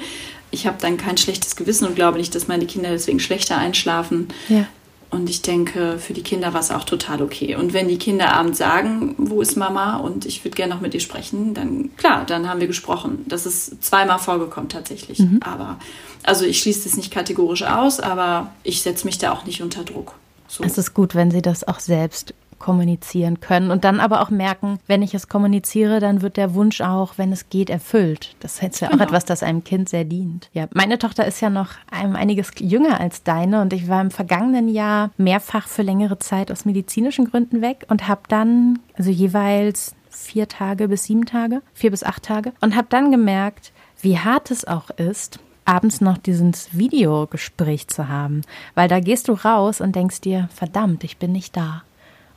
Ich 0.51 0.65
habe 0.65 0.77
dann 0.81 0.97
kein 0.97 1.15
schlechtes 1.17 1.55
Gewissen 1.55 1.85
und 1.87 1.95
glaube 1.95 2.17
nicht, 2.17 2.33
dass 2.33 2.47
meine 2.47 2.65
Kinder 2.65 2.89
deswegen 2.89 3.19
schlechter 3.19 3.57
einschlafen. 3.57 4.29
Ja. 4.47 4.65
Und 5.11 5.29
ich 5.29 5.41
denke, 5.41 5.97
für 5.97 6.13
die 6.13 6.21
Kinder 6.21 6.53
war 6.53 6.59
es 6.59 6.69
auch 6.69 6.83
total 6.83 7.21
okay. 7.23 7.55
Und 7.55 7.73
wenn 7.73 7.87
die 7.87 7.97
Kinder 7.97 8.31
abends 8.33 8.59
sagen, 8.59 9.15
wo 9.17 9.41
ist 9.41 9.57
Mama 9.57 9.97
und 9.97 10.25
ich 10.25 10.43
würde 10.43 10.55
gerne 10.55 10.73
noch 10.73 10.81
mit 10.81 10.93
ihr 10.93 10.99
sprechen, 10.99 11.55
dann 11.55 11.89
klar, 11.97 12.25
dann 12.25 12.47
haben 12.47 12.59
wir 12.59 12.67
gesprochen. 12.67 13.25
Das 13.27 13.47
ist 13.47 13.83
zweimal 13.83 14.19
vorgekommen 14.19 14.69
tatsächlich. 14.69 15.19
Aber 15.41 15.79
also 16.23 16.45
ich 16.45 16.59
schließe 16.59 16.87
es 16.87 16.95
nicht 16.95 17.11
kategorisch 17.11 17.63
aus, 17.63 17.99
aber 17.99 18.51
ich 18.63 18.83
setze 18.83 19.05
mich 19.05 19.17
da 19.17 19.31
auch 19.31 19.45
nicht 19.45 19.63
unter 19.63 19.83
Druck. 19.83 20.13
So. 20.47 20.63
Es 20.63 20.77
ist 20.77 20.93
gut, 20.93 21.15
wenn 21.15 21.31
sie 21.31 21.41
das 21.41 21.67
auch 21.67 21.79
selbst 21.79 22.33
kommunizieren 22.59 23.39
können 23.39 23.71
und 23.71 23.83
dann 23.83 23.99
aber 23.99 24.21
auch 24.21 24.29
merken, 24.29 24.79
wenn 24.87 25.01
ich 25.01 25.13
es 25.13 25.27
kommuniziere, 25.29 25.99
dann 25.99 26.21
wird 26.21 26.37
der 26.37 26.53
Wunsch 26.53 26.81
auch, 26.81 27.13
wenn 27.17 27.31
es 27.31 27.49
geht, 27.49 27.69
erfüllt. 27.69 28.35
Das 28.41 28.61
ist 28.61 28.79
ja 28.81 28.87
auch 28.89 28.91
Genau. 28.91 29.03
etwas, 29.05 29.25
das 29.25 29.43
einem 29.43 29.63
Kind 29.63 29.89
sehr 29.89 30.03
dient. 30.03 30.49
Ja, 30.53 30.67
meine 30.73 30.99
Tochter 30.99 31.25
ist 31.25 31.41
ja 31.41 31.49
noch 31.49 31.69
ein, 31.89 32.15
einiges 32.15 32.51
jünger 32.59 32.99
als 32.99 33.23
deine 33.23 33.61
und 33.61 33.73
ich 33.73 33.87
war 33.87 34.01
im 34.01 34.11
vergangenen 34.11 34.67
Jahr 34.69 35.11
mehrfach 35.17 35.67
für 35.67 35.81
längere 35.81 36.19
Zeit 36.19 36.51
aus 36.51 36.65
medizinischen 36.65 37.25
Gründen 37.29 37.61
weg 37.61 37.85
und 37.89 38.07
habe 38.07 38.21
dann 38.27 38.79
also 38.95 39.09
jeweils 39.09 39.95
vier 40.09 40.47
Tage 40.47 40.87
bis 40.89 41.05
sieben 41.05 41.25
Tage, 41.25 41.61
vier 41.73 41.91
bis 41.91 42.03
acht 42.03 42.23
Tage 42.23 42.51
und 42.61 42.75
habe 42.75 42.87
dann 42.89 43.11
gemerkt, 43.11 43.71
wie 44.01 44.17
hart 44.17 44.51
es 44.51 44.65
auch 44.65 44.89
ist, 44.91 45.39
abends 45.65 46.01
noch 46.01 46.17
dieses 46.17 46.75
Videogespräch 46.77 47.87
zu 47.87 48.07
haben, 48.07 48.41
weil 48.75 48.87
da 48.87 48.99
gehst 48.99 49.27
du 49.27 49.33
raus 49.33 49.81
und 49.81 49.95
denkst 49.95 50.21
dir, 50.21 50.49
verdammt, 50.53 51.03
ich 51.03 51.17
bin 51.17 51.31
nicht 51.31 51.55
da. 51.55 51.83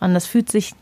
Und 0.03 0.15
das 0.15 0.27
fühlt 0.27 0.51
sich 0.51 0.75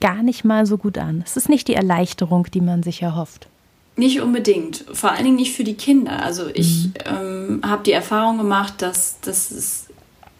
gar 0.00 0.22
nicht 0.22 0.44
mal 0.44 0.66
so 0.66 0.78
gut 0.78 0.98
an. 0.98 1.22
Es 1.24 1.36
ist 1.36 1.48
nicht 1.48 1.68
die 1.68 1.74
Erleichterung, 1.74 2.46
die 2.52 2.60
man 2.60 2.82
sich 2.82 3.02
erhofft. 3.02 3.48
Nicht 3.96 4.20
unbedingt. 4.20 4.84
Vor 4.92 5.10
allen 5.10 5.24
Dingen 5.24 5.36
nicht 5.36 5.54
für 5.54 5.64
die 5.64 5.74
Kinder. 5.74 6.22
Also 6.22 6.46
ich 6.52 6.90
ähm, 7.04 7.60
habe 7.64 7.82
die 7.82 7.92
Erfahrung 7.92 8.38
gemacht, 8.38 8.74
dass, 8.78 9.20
dass 9.20 9.50
es 9.50 9.86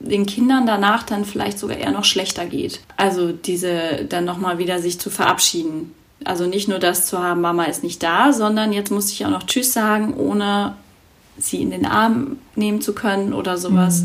den 0.01 0.27
Kindern 0.27 0.67
danach 0.67 1.03
dann 1.03 1.25
vielleicht 1.25 1.59
sogar 1.59 1.77
eher 1.77 1.91
noch 1.91 2.05
schlechter 2.05 2.47
geht. 2.47 2.81
Also 2.97 3.33
diese 3.33 4.05
dann 4.09 4.25
nochmal 4.25 4.59
wieder 4.59 4.81
sich 4.81 5.01
zu 5.01 5.11
verabschieden. 5.11 5.93
Also 6.25 6.47
nicht 6.47 6.69
nur 6.69 6.79
das 6.79 7.07
zu 7.07 7.19
haben, 7.19 7.41
Mama 7.41 7.65
ist 7.65 7.83
nicht 7.83 8.03
da, 8.03 8.33
sondern 8.33 8.73
jetzt 8.73 8.91
muss 8.91 9.11
ich 9.11 9.25
auch 9.25 9.31
noch 9.31 9.45
Tschüss 9.45 9.73
sagen, 9.73 10.15
ohne 10.15 10.77
sie 11.37 11.63
in 11.63 11.71
den 11.71 11.87
Arm 11.87 12.39
nehmen 12.57 12.81
zu 12.81 12.93
können 12.93 13.33
oder 13.33 13.59
sowas. 13.59 14.05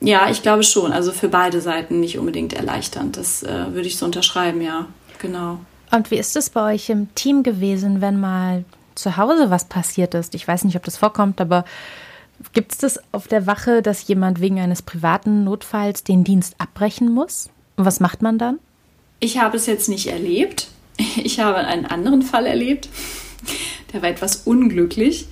Ja, 0.00 0.30
ich 0.30 0.42
glaube 0.42 0.62
schon. 0.62 0.92
Also 0.92 1.12
für 1.12 1.28
beide 1.28 1.60
Seiten 1.60 2.00
nicht 2.00 2.18
unbedingt 2.18 2.52
erleichternd. 2.52 3.16
Das 3.16 3.42
äh, 3.42 3.72
würde 3.72 3.88
ich 3.88 3.96
so 3.96 4.06
unterschreiben, 4.06 4.60
ja. 4.60 4.86
Genau. 5.18 5.58
Und 5.90 6.10
wie 6.10 6.18
ist 6.18 6.36
es 6.36 6.50
bei 6.50 6.74
euch 6.74 6.90
im 6.90 7.12
Team 7.14 7.42
gewesen, 7.42 8.00
wenn 8.00 8.20
mal 8.20 8.64
zu 8.94 9.16
Hause 9.16 9.50
was 9.50 9.64
passiert 9.64 10.14
ist? 10.14 10.34
Ich 10.34 10.46
weiß 10.46 10.64
nicht, 10.64 10.76
ob 10.76 10.84
das 10.84 10.96
vorkommt, 10.96 11.40
aber 11.40 11.64
gibt 12.52 12.72
es 12.72 12.78
das 12.78 13.00
auf 13.12 13.26
der 13.26 13.46
Wache, 13.46 13.82
dass 13.82 14.06
jemand 14.06 14.40
wegen 14.40 14.60
eines 14.60 14.82
privaten 14.82 15.44
Notfalls 15.44 16.04
den 16.04 16.24
Dienst 16.24 16.54
abbrechen 16.58 17.10
muss? 17.10 17.50
Und 17.76 17.84
was 17.84 18.00
macht 18.00 18.22
man 18.22 18.38
dann? 18.38 18.58
Ich 19.20 19.38
habe 19.38 19.56
es 19.56 19.66
jetzt 19.66 19.88
nicht 19.88 20.08
erlebt. 20.08 20.68
Ich 21.16 21.38
habe 21.38 21.58
einen 21.58 21.86
anderen 21.86 22.22
Fall 22.22 22.46
erlebt. 22.46 22.88
Der 23.92 24.02
war 24.02 24.08
etwas 24.08 24.36
unglücklich. 24.46 25.28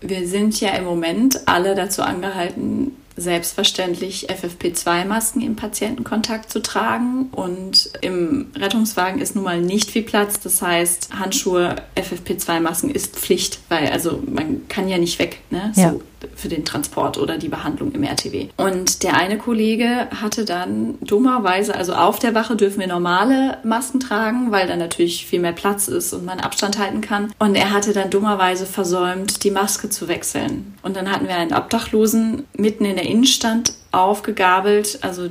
Wir 0.00 0.26
sind 0.26 0.58
ja 0.60 0.70
im 0.70 0.84
Moment 0.84 1.46
alle 1.46 1.74
dazu 1.74 2.02
angehalten, 2.02 2.96
selbstverständlich 3.16 4.30
FFP2-Masken 4.30 5.42
im 5.42 5.56
Patientenkontakt 5.56 6.50
zu 6.50 6.62
tragen. 6.62 7.28
Und 7.32 7.90
im 8.00 8.50
Rettungswagen 8.56 9.20
ist 9.20 9.34
nun 9.34 9.44
mal 9.44 9.60
nicht 9.60 9.90
viel 9.90 10.02
Platz. 10.02 10.40
Das 10.40 10.62
heißt, 10.62 11.10
Handschuhe, 11.18 11.76
FFP2-Masken 11.96 12.90
ist 12.90 13.16
Pflicht, 13.16 13.60
weil 13.68 13.88
also 13.88 14.22
man 14.26 14.68
kann 14.68 14.88
ja 14.88 14.98
nicht 14.98 15.18
weg, 15.18 15.40
ne? 15.50 15.72
Ja. 15.76 15.92
So 15.92 16.02
für 16.34 16.48
den 16.48 16.64
Transport 16.64 17.18
oder 17.18 17.38
die 17.38 17.48
Behandlung 17.48 17.92
im 17.92 18.02
RTW. 18.02 18.48
Und 18.56 19.02
der 19.02 19.16
eine 19.16 19.38
Kollege 19.38 20.08
hatte 20.20 20.44
dann 20.44 20.98
dummerweise, 21.00 21.74
also 21.74 21.94
auf 21.94 22.18
der 22.18 22.34
Wache 22.34 22.56
dürfen 22.56 22.80
wir 22.80 22.86
normale 22.86 23.58
Masken 23.64 24.00
tragen, 24.00 24.50
weil 24.50 24.66
da 24.66 24.76
natürlich 24.76 25.26
viel 25.26 25.40
mehr 25.40 25.52
Platz 25.52 25.88
ist 25.88 26.12
und 26.12 26.24
man 26.24 26.40
Abstand 26.40 26.78
halten 26.78 27.00
kann. 27.00 27.32
Und 27.38 27.54
er 27.54 27.72
hatte 27.72 27.92
dann 27.92 28.10
dummerweise 28.10 28.66
versäumt, 28.66 29.44
die 29.44 29.50
Maske 29.50 29.90
zu 29.90 30.08
wechseln. 30.08 30.74
Und 30.82 30.96
dann 30.96 31.10
hatten 31.10 31.28
wir 31.28 31.36
einen 31.36 31.54
Obdachlosen 31.54 32.46
mitten 32.54 32.84
in 32.84 32.96
der 32.96 33.06
Innenstadt 33.06 33.72
aufgegabelt, 33.92 34.98
also 35.02 35.28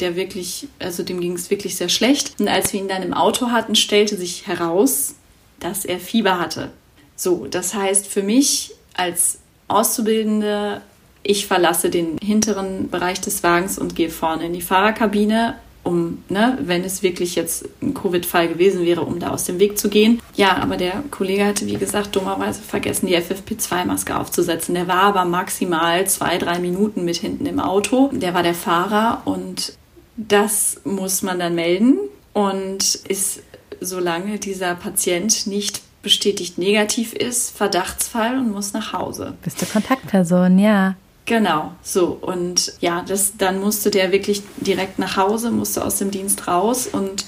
der 0.00 0.16
wirklich, 0.16 0.68
also 0.78 1.02
dem 1.02 1.20
ging 1.20 1.32
es 1.32 1.50
wirklich 1.50 1.76
sehr 1.76 1.88
schlecht. 1.88 2.34
Und 2.38 2.48
als 2.48 2.72
wir 2.72 2.80
ihn 2.80 2.88
dann 2.88 3.02
im 3.02 3.14
Auto 3.14 3.50
hatten, 3.50 3.74
stellte 3.74 4.16
sich 4.16 4.46
heraus, 4.46 5.14
dass 5.60 5.84
er 5.84 5.98
Fieber 5.98 6.38
hatte. 6.38 6.70
So, 7.16 7.46
das 7.46 7.74
heißt 7.74 8.06
für 8.06 8.22
mich 8.22 8.72
als 8.94 9.38
Auszubildende, 9.68 10.80
ich 11.22 11.46
verlasse 11.46 11.90
den 11.90 12.18
hinteren 12.22 12.88
Bereich 12.88 13.20
des 13.20 13.42
Wagens 13.42 13.78
und 13.78 13.96
gehe 13.96 14.10
vorne 14.10 14.46
in 14.46 14.52
die 14.52 14.62
Fahrerkabine, 14.62 15.56
um, 15.82 16.22
ne, 16.28 16.58
wenn 16.60 16.84
es 16.84 17.02
wirklich 17.02 17.36
jetzt 17.36 17.68
ein 17.80 17.94
Covid-Fall 17.94 18.48
gewesen 18.48 18.84
wäre, 18.84 19.02
um 19.02 19.20
da 19.20 19.30
aus 19.30 19.44
dem 19.44 19.60
Weg 19.60 19.78
zu 19.78 19.88
gehen. 19.88 20.20
Ja, 20.34 20.56
aber 20.56 20.76
der 20.76 21.04
Kollege 21.10 21.46
hatte, 21.46 21.66
wie 21.66 21.76
gesagt, 21.76 22.14
dummerweise 22.16 22.60
vergessen, 22.60 23.06
die 23.06 23.16
FFP2-Maske 23.16 24.18
aufzusetzen. 24.18 24.74
Der 24.74 24.88
war 24.88 25.02
aber 25.02 25.24
maximal 25.24 26.06
zwei, 26.08 26.38
drei 26.38 26.58
Minuten 26.58 27.04
mit 27.04 27.16
hinten 27.16 27.46
im 27.46 27.60
Auto. 27.60 28.10
Der 28.12 28.34
war 28.34 28.42
der 28.42 28.54
Fahrer 28.54 29.22
und 29.24 29.74
das 30.16 30.80
muss 30.84 31.22
man 31.22 31.38
dann 31.38 31.54
melden 31.54 31.98
und 32.32 32.96
ist, 33.08 33.42
solange 33.80 34.38
dieser 34.38 34.74
Patient 34.74 35.46
nicht 35.46 35.82
bestätigt 36.06 36.56
negativ 36.56 37.14
ist, 37.14 37.56
Verdachtsfall 37.56 38.38
und 38.38 38.52
muss 38.52 38.72
nach 38.72 38.92
Hause. 38.92 39.34
Bist 39.42 39.60
du 39.60 39.66
Kontaktperson, 39.66 40.56
ja. 40.56 40.94
Genau, 41.24 41.72
so. 41.82 42.16
Und 42.20 42.74
ja, 42.78 43.04
das, 43.08 43.36
dann 43.36 43.60
musste 43.60 43.90
der 43.90 44.12
wirklich 44.12 44.44
direkt 44.58 45.00
nach 45.00 45.16
Hause, 45.16 45.50
musste 45.50 45.84
aus 45.84 45.98
dem 45.98 46.12
Dienst 46.12 46.46
raus. 46.46 46.86
Und 46.86 47.24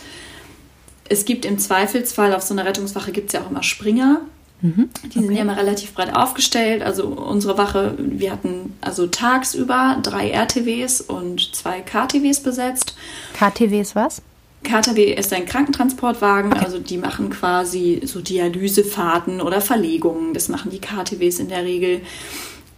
es 1.09 1.25
gibt 1.25 1.45
im 1.45 1.59
Zweifelsfall, 1.59 2.33
auf 2.33 2.43
so 2.43 2.55
einer 2.55 2.65
Rettungswache 2.65 3.11
gibt 3.11 3.27
es 3.27 3.33
ja 3.33 3.41
auch 3.41 3.51
immer 3.51 3.65
Springer. 3.65 4.21
Mhm. 4.61 4.91
Die 5.13 5.19
sind 5.19 5.33
ja 5.33 5.43
immer 5.43 5.57
relativ 5.57 5.93
breit 5.93 6.15
aufgestellt. 6.15 6.85
Also 6.85 7.09
unsere 7.09 7.59
Wache, 7.59 7.97
wir 7.99 8.31
hatten 8.31 8.77
also 8.81 9.09
tagsüber 9.09 9.99
drei 10.05 10.31
RTWs 10.31 11.01
und 11.01 11.53
zwei 11.57 11.81
KTWs 11.81 12.45
besetzt. 12.45 12.95
KTW 13.35 13.81
ist 13.81 13.97
was? 13.97 14.23
KTW 14.63 15.15
ist 15.15 15.33
ein 15.33 15.47
Krankentransportwagen, 15.47 16.53
also 16.53 16.79
die 16.79 16.99
machen 16.99 17.31
quasi 17.31 18.01
so 18.05 18.21
Dialysefahrten 18.21 19.41
oder 19.41 19.61
Verlegungen. 19.61 20.35
Das 20.35 20.49
machen 20.49 20.71
die 20.71 20.81
KTWs 20.81 21.39
in 21.39 21.49
der 21.49 21.65
Regel. 21.65 22.03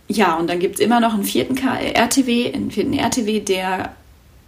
Ja, 0.06 0.36
und 0.36 0.50
dann 0.50 0.58
gibt 0.58 0.76
es 0.76 0.80
immer 0.80 1.00
noch 1.00 1.14
einen 1.14 1.24
vierten 1.24 1.54
K 1.54 1.78
RTW, 1.78 2.52
einen 2.52 2.70
vierten 2.70 2.94
RTW, 2.94 3.40
der 3.40 3.94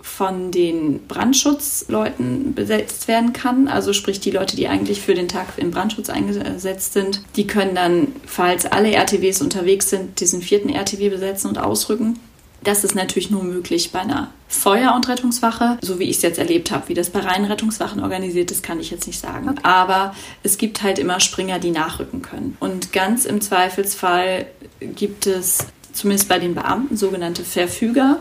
von 0.02 0.50
den 0.50 1.06
Brandschutzleuten 1.06 2.54
besetzt 2.54 3.06
werden 3.06 3.32
kann. 3.32 3.68
Also 3.68 3.92
sprich 3.92 4.18
die 4.18 4.32
Leute, 4.32 4.56
die 4.56 4.66
eigentlich 4.66 5.00
für 5.00 5.14
den 5.14 5.28
Tag 5.28 5.46
im 5.56 5.70
Brandschutz 5.70 6.10
eingesetzt 6.10 6.92
sind, 6.92 7.22
die 7.36 7.46
können 7.46 7.76
dann, 7.76 8.08
falls 8.26 8.66
alle 8.66 8.92
RTWs 8.92 9.40
unterwegs 9.40 9.90
sind, 9.90 10.20
diesen 10.20 10.42
vierten 10.42 10.68
RTW 10.68 11.08
besetzen 11.08 11.48
und 11.48 11.58
ausrücken. 11.58 12.18
Das 12.64 12.84
ist 12.84 12.94
natürlich 12.94 13.30
nur 13.30 13.42
möglich 13.42 13.90
bei 13.92 14.00
einer 14.00 14.30
Feuer- 14.48 14.94
und 14.94 15.08
Rettungswache, 15.08 15.78
so 15.80 15.98
wie 15.98 16.04
ich 16.04 16.16
es 16.16 16.22
jetzt 16.22 16.38
erlebt 16.38 16.70
habe. 16.70 16.88
Wie 16.88 16.94
das 16.94 17.10
bei 17.10 17.20
reinen 17.20 17.46
Rettungswachen 17.46 18.02
organisiert 18.02 18.50
ist, 18.50 18.62
kann 18.62 18.78
ich 18.78 18.90
jetzt 18.90 19.06
nicht 19.06 19.18
sagen. 19.18 19.48
Okay. 19.48 19.60
Aber 19.62 20.14
es 20.42 20.58
gibt 20.58 20.82
halt 20.82 20.98
immer 20.98 21.20
Springer, 21.20 21.58
die 21.58 21.70
nachrücken 21.70 22.22
können. 22.22 22.56
Und 22.60 22.92
ganz 22.92 23.24
im 23.24 23.40
Zweifelsfall 23.40 24.46
gibt 24.80 25.26
es 25.26 25.66
zumindest 25.92 26.28
bei 26.28 26.38
den 26.38 26.54
Beamten 26.54 26.96
sogenannte 26.96 27.44
Verfüger. 27.44 28.18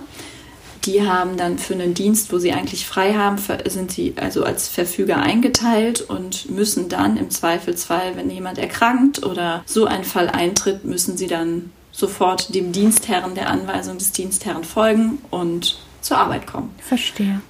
Die 0.86 1.06
haben 1.06 1.38
dann 1.38 1.60
für 1.60 1.76
einen 1.76 1.94
Dienst, 1.94 2.34
wo 2.34 2.40
sie 2.40 2.54
eigentlich 2.54 2.88
frei 2.88 3.14
haben, 3.14 3.38
sind 3.68 3.92
sie 3.92 4.14
also 4.16 4.44
als 4.44 4.68
Verfüger 4.68 5.18
eingeteilt 5.18 6.02
und 6.02 6.50
müssen 6.50 6.90
dann 6.90 7.18
im 7.18 7.30
Zweifelsfall, 7.30 8.16
wenn 8.16 8.32
jemand 8.32 8.58
erkrankt 8.58 9.24
oder 9.24 9.64
so 9.68 9.86
ein 9.86 10.04
Fall 10.04 10.28
eintritt, 10.30 10.84
müssen 10.84 11.18
sie 11.18 11.28
dann 11.28 11.72
sofort 11.92 12.54
dem 12.54 12.72
Dienstherren, 12.72 13.36
der 13.36 13.50
Anweisung 13.50 13.98
des 13.98 14.12
Dienstherren 14.12 14.64
folgen 14.64 15.20
und 15.30 15.80
zur 16.02 16.18
Arbeit 16.18 16.48
kommen. 16.48 16.74
Verstehe. 16.80 17.42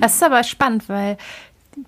Das 0.00 0.14
ist 0.14 0.22
aber 0.22 0.44
spannend, 0.44 0.88
weil 0.88 1.18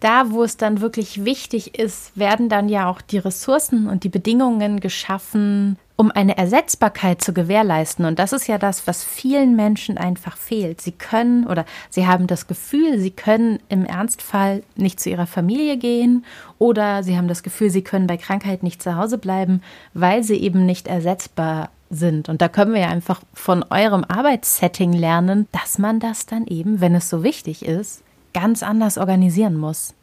da, 0.01 0.31
wo 0.31 0.43
es 0.43 0.57
dann 0.57 0.81
wirklich 0.81 1.25
wichtig 1.25 1.79
ist, 1.79 2.17
werden 2.17 2.49
dann 2.49 2.69
ja 2.69 2.89
auch 2.89 3.01
die 3.01 3.19
Ressourcen 3.19 3.89
und 3.89 4.05
die 4.05 4.09
Bedingungen 4.09 4.81
geschaffen, 4.81 5.79
um 5.95 6.11
eine 6.11 6.37
Ersetzbarkeit 6.37 7.23
zu 7.23 7.33
gewährleisten. 7.33 8.05
Und 8.05 8.19
das 8.19 8.33
ist 8.33 8.49
ja 8.49 8.59
das, 8.59 8.87
was 8.87 9.03
vielen 9.03 9.57
Menschen 9.57 9.97
einfach 9.97 10.37
fehlt. 10.37 10.81
Sie 10.81 10.93
können 10.93 11.47
oder 11.47 11.65
sie 11.89 12.07
haben 12.07 12.27
das 12.27 12.47
Gefühl, 12.47 12.99
sie 12.99 13.13
können 13.13 13.61
im 13.69 13.85
Ernstfall 13.85 14.63
nicht 14.75 15.01
zu 15.01 15.09
ihrer 15.09 15.27
Familie 15.27 15.79
gehen 15.79 16.25
oder 16.59 17.03
sie 17.03 17.17
haben 17.17 17.29
das 17.29 17.43
Gefühl, 17.43 17.71
sie 17.71 17.83
können 17.83 18.07
bei 18.07 18.19
Krankheit 18.19 18.63
nicht 18.63 18.83
zu 18.83 18.97
Hause 18.97 19.17
bleiben, 19.17 19.63
weil 19.95 20.23
sie 20.23 20.37
eben 20.37 20.67
nicht 20.67 20.87
ersetzbar 20.87 21.71
sind. 21.91 22.29
Und 22.29 22.43
da 22.43 22.49
können 22.49 22.73
wir 22.75 22.81
ja 22.81 22.89
einfach 22.89 23.21
von 23.35 23.65
eurem 23.71 24.05
Arbeitssetting 24.05 24.93
lernen, 24.93 25.47
dass 25.53 25.79
man 25.79 26.01
das 26.01 26.27
dann 26.27 26.47
eben, 26.47 26.81
wenn 26.81 26.95
es 26.95 27.09
so 27.09 27.23
wichtig 27.23 27.65
ist, 27.65 28.03
ganz 28.35 28.63
anders 28.63 28.99
organisieren 28.99 29.57
muss. 29.57 29.95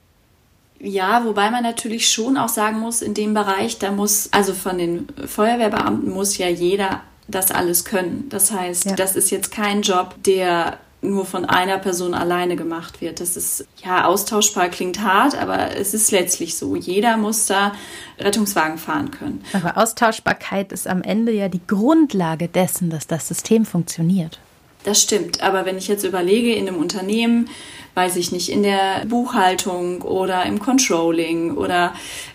Ja, 0.80 1.24
wobei 1.24 1.50
man 1.50 1.64
natürlich 1.64 2.10
schon 2.10 2.36
auch 2.38 2.50
sagen 2.50 2.80
muss, 2.80 3.02
in 3.02 3.14
dem 3.14 3.34
Bereich, 3.34 3.80
da 3.80 3.92
muss, 3.92 4.28
also 4.32 4.54
von 4.54 4.78
den 4.78 5.08
Feuerwehrbeamten 5.26 6.12
muss 6.12 6.38
ja 6.38 6.50
jeder 6.50 7.02
das 7.28 7.52
alles 7.52 7.86
können. 7.86 8.28
Das 8.30 8.52
heißt, 8.52 8.86
Ja. 8.86 8.96
das 8.96 9.16
ist 9.16 9.30
jetzt 9.30 9.52
kein 9.52 9.82
Job, 9.82 10.16
der 10.26 10.78
nur 11.04 11.26
von 11.26 11.46
einer 11.46 11.78
Person 11.78 12.14
alleine 12.14 12.56
gemacht 12.56 13.02
wird. 13.02 13.20
Das 13.20 13.38
ist 13.38 13.68
ja 13.84 14.06
austauschbar, 14.06 14.70
klingt 14.70 15.02
hart, 15.02 15.36
aber 15.36 15.76
es 15.76 15.94
ist 15.94 16.12
letztlich 16.12 16.56
so. 16.56 16.76
Jeder 16.76 17.18
muss 17.18 17.46
da 17.46 17.74
Rettungswagen 18.20 18.78
fahren 18.78 19.12
können. 19.12 19.44
Aber 19.54 19.78
Austauschbarkeit 19.78 20.72
ist 20.72 20.88
am 20.88 21.02
Ende 21.02 21.32
ja 21.32 21.50
die 21.50 21.62
Grundlage 21.66 22.48
dessen, 22.48 22.90
dass 22.90 23.08
das 23.08 23.28
System 23.28 23.66
funktioniert. 23.66 24.40
Das 24.84 25.02
stimmt. 25.02 25.42
Aber 25.42 25.66
wenn 25.66 25.78
ich 25.78 25.88
jetzt 25.88 26.04
überlege, 26.04 26.54
in 26.54 26.68
einem 26.68 26.78
Unternehmen, 26.78 27.50
weiß 27.96 28.16
ich 28.16 28.32
nicht, 28.32 28.50
in 28.50 28.64
der 28.64 29.06
Buchhaltung 29.08 30.02
oder 30.02 30.46
im 30.46 30.60
Controlling 30.60 31.56
oder 31.56 31.94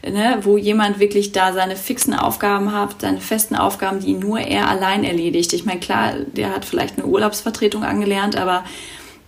ne, 0.08 0.38
wo 0.42 0.56
jemand 0.56 1.00
wirklich 1.00 1.32
da 1.32 1.52
seine 1.52 1.74
fixen 1.76 2.14
Aufgaben 2.14 2.72
hat, 2.72 3.00
seine 3.00 3.20
festen 3.20 3.56
Aufgaben, 3.56 3.98
die 4.00 4.14
nur 4.14 4.38
er 4.38 4.68
allein 4.68 5.02
erledigt. 5.02 5.52
Ich 5.52 5.64
meine, 5.64 5.80
klar, 5.80 6.12
der 6.32 6.54
hat 6.54 6.64
vielleicht 6.64 6.96
eine 6.98 7.06
Urlaubsvertretung 7.06 7.82
angelernt, 7.82 8.36
aber 8.36 8.64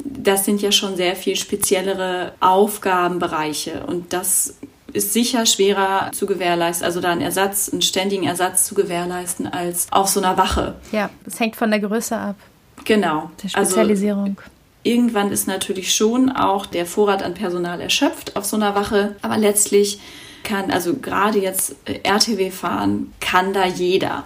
das 0.05 0.45
sind 0.45 0.63
ja 0.63 0.71
schon 0.73 0.97
sehr 0.97 1.17
viel 1.17 1.37
speziellere 1.37 2.33
Aufgabenbereiche 2.41 3.85
und 3.87 4.13
das 4.13 4.55
ist 4.93 5.13
sicher 5.13 5.47
schwerer 5.47 6.11
zu 6.13 6.27
gewährleisten, 6.27 6.85
also 6.85 7.01
da 7.01 7.11
einen 7.11 7.21
Ersatz, 7.21 7.69
einen 7.71 7.83
ständigen 7.83 8.25
Ersatz 8.25 8.65
zu 8.65 8.75
gewährleisten 8.75 9.47
als 9.47 9.87
auf 9.93 10.09
so 10.09 10.21
einer 10.21 10.37
Wache. 10.37 10.75
Ja, 10.91 11.11
das 11.25 11.39
hängt 11.39 11.55
von 11.57 11.71
der 11.71 11.81
Größe 11.81 12.17
ab, 12.17 12.37
Genau. 12.85 13.31
der 13.43 13.51
Also 13.59 13.73
Spezialisierung. 13.73 14.37
Irgendwann 14.83 15.31
ist 15.31 15.47
natürlich 15.47 15.95
schon 15.95 16.31
auch 16.31 16.67
der 16.67 16.87
Vorrat 16.87 17.23
an 17.23 17.35
Personal 17.35 17.81
erschöpft 17.81 18.37
auf 18.37 18.45
so 18.45 18.57
einer 18.57 18.75
Wache, 18.75 19.17
aber 19.23 19.37
letztlich 19.37 20.01
kann, 20.43 20.71
also 20.71 20.95
gerade 20.95 21.39
jetzt 21.39 21.77
äh, 21.85 22.01
RTW 22.03 22.51
fahren, 22.51 23.13
kann 23.21 23.53
da 23.53 23.67
jeder. 23.67 24.25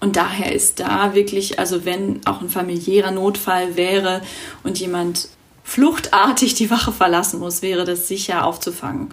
Und 0.00 0.16
daher 0.16 0.52
ist 0.52 0.80
da 0.80 1.14
wirklich, 1.14 1.58
also 1.58 1.84
wenn 1.84 2.24
auch 2.26 2.40
ein 2.40 2.50
familiärer 2.50 3.10
Notfall 3.10 3.76
wäre 3.76 4.20
und 4.62 4.78
jemand 4.78 5.28
fluchtartig 5.64 6.54
die 6.54 6.70
Wache 6.70 6.92
verlassen 6.92 7.40
muss, 7.40 7.62
wäre 7.62 7.84
das 7.84 8.06
sicher 8.06 8.44
aufzufangen. 8.44 9.08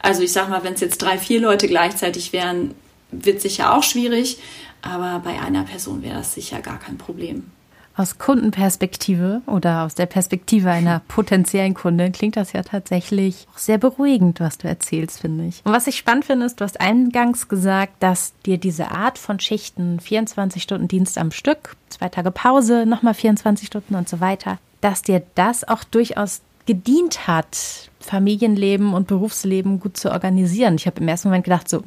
Also 0.00 0.22
ich 0.22 0.32
sag 0.32 0.48
mal, 0.48 0.64
wenn 0.64 0.74
es 0.74 0.80
jetzt 0.80 1.00
drei, 1.00 1.16
vier 1.18 1.40
Leute 1.40 1.68
gleichzeitig 1.68 2.32
wären, 2.32 2.74
wird 3.12 3.40
sicher 3.40 3.74
auch 3.74 3.82
schwierig, 3.82 4.38
aber 4.80 5.20
bei 5.22 5.40
einer 5.40 5.62
Person 5.62 6.02
wäre 6.02 6.16
das 6.16 6.34
sicher 6.34 6.60
gar 6.60 6.78
kein 6.78 6.98
Problem. 6.98 7.50
Aus 7.94 8.18
Kundenperspektive 8.18 9.42
oder 9.46 9.82
aus 9.82 9.94
der 9.94 10.06
Perspektive 10.06 10.70
einer 10.70 11.00
potenziellen 11.08 11.74
Kundin 11.74 12.12
klingt 12.12 12.36
das 12.36 12.52
ja 12.52 12.62
tatsächlich 12.62 13.46
auch 13.54 13.58
sehr 13.58 13.78
beruhigend, 13.78 14.40
was 14.40 14.58
du 14.58 14.68
erzählst, 14.68 15.20
finde 15.20 15.46
ich. 15.46 15.60
Und 15.64 15.72
was 15.72 15.86
ich 15.86 15.96
spannend 15.96 16.24
finde, 16.24 16.46
ist, 16.46 16.60
du 16.60 16.64
hast 16.64 16.80
eingangs 16.80 17.48
gesagt, 17.48 18.02
dass 18.02 18.32
dir 18.46 18.58
diese 18.58 18.90
Art 18.90 19.18
von 19.18 19.40
Schichten, 19.40 20.00
24 20.00 20.62
Stunden 20.62 20.88
Dienst 20.88 21.18
am 21.18 21.32
Stück, 21.32 21.76
zwei 21.88 22.08
Tage 22.08 22.30
Pause, 22.30 22.86
nochmal 22.86 23.14
24 23.14 23.66
Stunden 23.66 23.94
und 23.94 24.08
so 24.08 24.20
weiter, 24.20 24.58
dass 24.80 25.02
dir 25.02 25.22
das 25.34 25.66
auch 25.66 25.84
durchaus 25.84 26.40
gedient 26.66 27.26
hat, 27.26 27.90
Familienleben 28.00 28.94
und 28.94 29.06
Berufsleben 29.06 29.80
gut 29.80 29.96
zu 29.96 30.10
organisieren. 30.10 30.76
Ich 30.76 30.86
habe 30.86 31.00
im 31.00 31.08
ersten 31.08 31.28
Moment 31.28 31.44
gedacht, 31.44 31.68
so, 31.68 31.82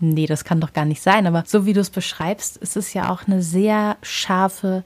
nee, 0.00 0.26
das 0.26 0.44
kann 0.44 0.60
doch 0.60 0.72
gar 0.72 0.84
nicht 0.84 1.02
sein. 1.02 1.26
Aber 1.26 1.44
so 1.46 1.66
wie 1.66 1.72
du 1.72 1.80
es 1.80 1.90
beschreibst, 1.90 2.56
ist 2.58 2.76
es 2.76 2.94
ja 2.94 3.10
auch 3.10 3.26
eine 3.26 3.42
sehr 3.42 3.96
scharfe 4.02 4.84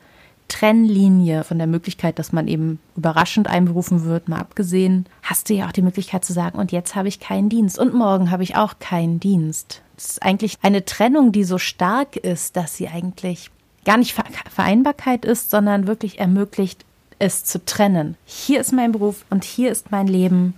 Trennlinie 0.53 1.45
von 1.45 1.57
der 1.57 1.67
Möglichkeit, 1.67 2.19
dass 2.19 2.33
man 2.33 2.47
eben 2.47 2.79
überraschend 2.95 3.49
einberufen 3.49 4.05
wird, 4.05 4.29
mal 4.29 4.39
abgesehen, 4.39 5.07
hast 5.23 5.49
du 5.49 5.55
ja 5.55 5.67
auch 5.67 5.73
die 5.73 5.81
Möglichkeit 5.81 6.27
zu 6.27 6.35
sagen, 6.35 6.59
und 6.59 6.73
jetzt 6.73 6.95
habe 6.95 7.09
ich 7.09 7.21
keinen 7.21 7.49
Dienst 7.49 7.79
und 7.79 7.95
morgen 7.95 8.31
habe 8.31 8.43
ich 8.43 8.55
auch 8.55 8.75
keinen 8.79 9.19
Dienst. 9.19 9.81
Das 9.97 10.11
ist 10.11 10.23
eigentlich 10.23 10.59
eine 10.61 10.85
Trennung, 10.85 11.33
die 11.33 11.45
so 11.45 11.57
stark 11.57 12.17
ist, 12.17 12.57
dass 12.57 12.77
sie 12.77 12.89
eigentlich 12.89 13.51
gar 13.87 13.97
nicht 13.97 14.15
Vereinbarkeit 14.51 15.25
ist, 15.25 15.51
sondern 15.51 15.87
wirklich 15.87 16.19
ermöglicht, 16.19 16.85
es 17.19 17.45
zu 17.45 17.65
trennen. 17.65 18.17
Hier 18.27 18.61
ist 18.61 18.73
mein 18.73 18.93
Beruf 18.93 19.25
und 19.31 19.45
hier 19.45 19.73
ist 19.73 19.91
mein 19.91 20.07
Leben. 20.07 20.55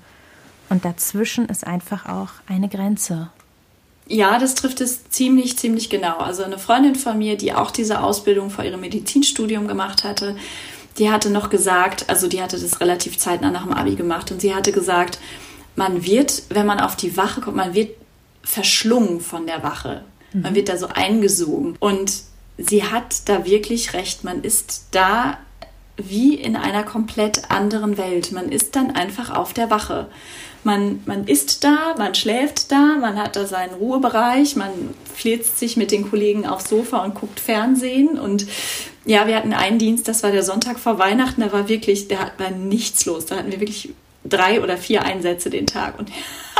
Und 0.71 0.85
dazwischen 0.85 1.47
ist 1.47 1.65
einfach 1.65 2.07
auch 2.09 2.31
eine 2.49 2.69
Grenze. 2.69 3.31
Ja, 4.07 4.39
das 4.39 4.55
trifft 4.55 4.81
es 4.81 5.09
ziemlich, 5.09 5.59
ziemlich 5.59 5.89
genau. 5.89 6.19
Also 6.19 6.45
eine 6.45 6.59
Freundin 6.59 6.95
von 6.95 7.17
mir, 7.17 7.37
die 7.37 7.55
auch 7.55 7.71
diese 7.71 8.03
Ausbildung 8.03 8.51
vor 8.51 8.65
ihrem 8.65 8.81
Medizinstudium 8.81 9.67
gemacht 9.67 10.05
hatte, 10.05 10.37
die 10.99 11.11
hatte 11.11 11.31
noch 11.31 11.51
gesagt, 11.51 12.09
also 12.09 12.29
die 12.29 12.43
hatte 12.43 12.59
das 12.59 12.81
relativ 12.81 13.19
zeitnah 13.19 13.51
nach 13.51 13.65
dem 13.65 13.73
Abi 13.73 13.97
gemacht 13.97 14.31
und 14.31 14.41
sie 14.41 14.55
hatte 14.55 14.73
gesagt, 14.73 15.19
man 15.75 16.05
wird, 16.05 16.43
wenn 16.51 16.67
man 16.67 16.81
auf 16.81 16.97
die 16.97 17.17
Wache 17.17 17.41
kommt, 17.41 17.57
man 17.57 17.75
wird 17.75 17.97
verschlungen 18.43 19.21
von 19.21 19.47
der 19.47 19.63
Wache. 19.63 20.05
Man 20.33 20.53
mhm. 20.53 20.57
wird 20.57 20.69
da 20.69 20.77
so 20.77 20.89
eingesogen. 20.89 21.77
Und 21.81 22.13
sie 22.59 22.85
hat 22.85 23.29
da 23.29 23.45
wirklich 23.45 23.95
recht. 23.95 24.25
Man 24.25 24.43
ist 24.43 24.89
da 24.91 25.39
wie 25.97 26.35
in 26.35 26.57
einer 26.57 26.83
komplett 26.83 27.51
anderen 27.51 27.97
Welt. 27.97 28.33
Man 28.33 28.51
ist 28.51 28.75
dann 28.77 28.91
einfach 28.91 29.35
auf 29.35 29.53
der 29.53 29.71
Wache. 29.71 30.09
Man, 30.65 31.03
man 31.07 31.27
isst 31.27 31.63
da, 31.63 31.95
man 31.99 32.15
schläft 32.15 32.73
da, 32.73 32.97
man 33.01 33.19
hat 33.19 33.37
da 33.37 33.47
seinen 33.47 33.75
Ruhebereich, 33.75 34.57
man 34.57 34.71
flitzt 35.15 35.59
sich 35.59 35.77
mit 35.77 35.93
den 35.93 36.09
Kollegen 36.11 36.47
aufs 36.47 36.71
Sofa 36.71 37.05
und 37.05 37.15
guckt 37.15 37.39
Fernsehen. 37.39 38.19
Und 38.19 38.47
ja, 39.05 39.27
wir 39.27 39.37
hatten 39.37 39.53
einen 39.53 39.79
Dienst, 39.79 40.09
das 40.09 40.23
war 40.23 40.33
der 40.33 40.43
Sonntag 40.43 40.79
vor 40.79 40.99
Weihnachten, 40.99 41.43
da 41.43 41.53
war 41.53 41.69
wirklich, 41.69 42.09
da 42.09 42.33
war 42.39 42.51
nichts 42.51 43.05
los. 43.05 43.27
Da 43.27 43.37
hatten 43.37 43.53
wir 43.53 43.61
wirklich 43.61 43.91
drei 44.25 44.63
oder 44.63 44.79
vier 44.79 45.05
Einsätze 45.05 45.51
den 45.51 45.67
Tag 45.67 45.99
und 45.99 46.11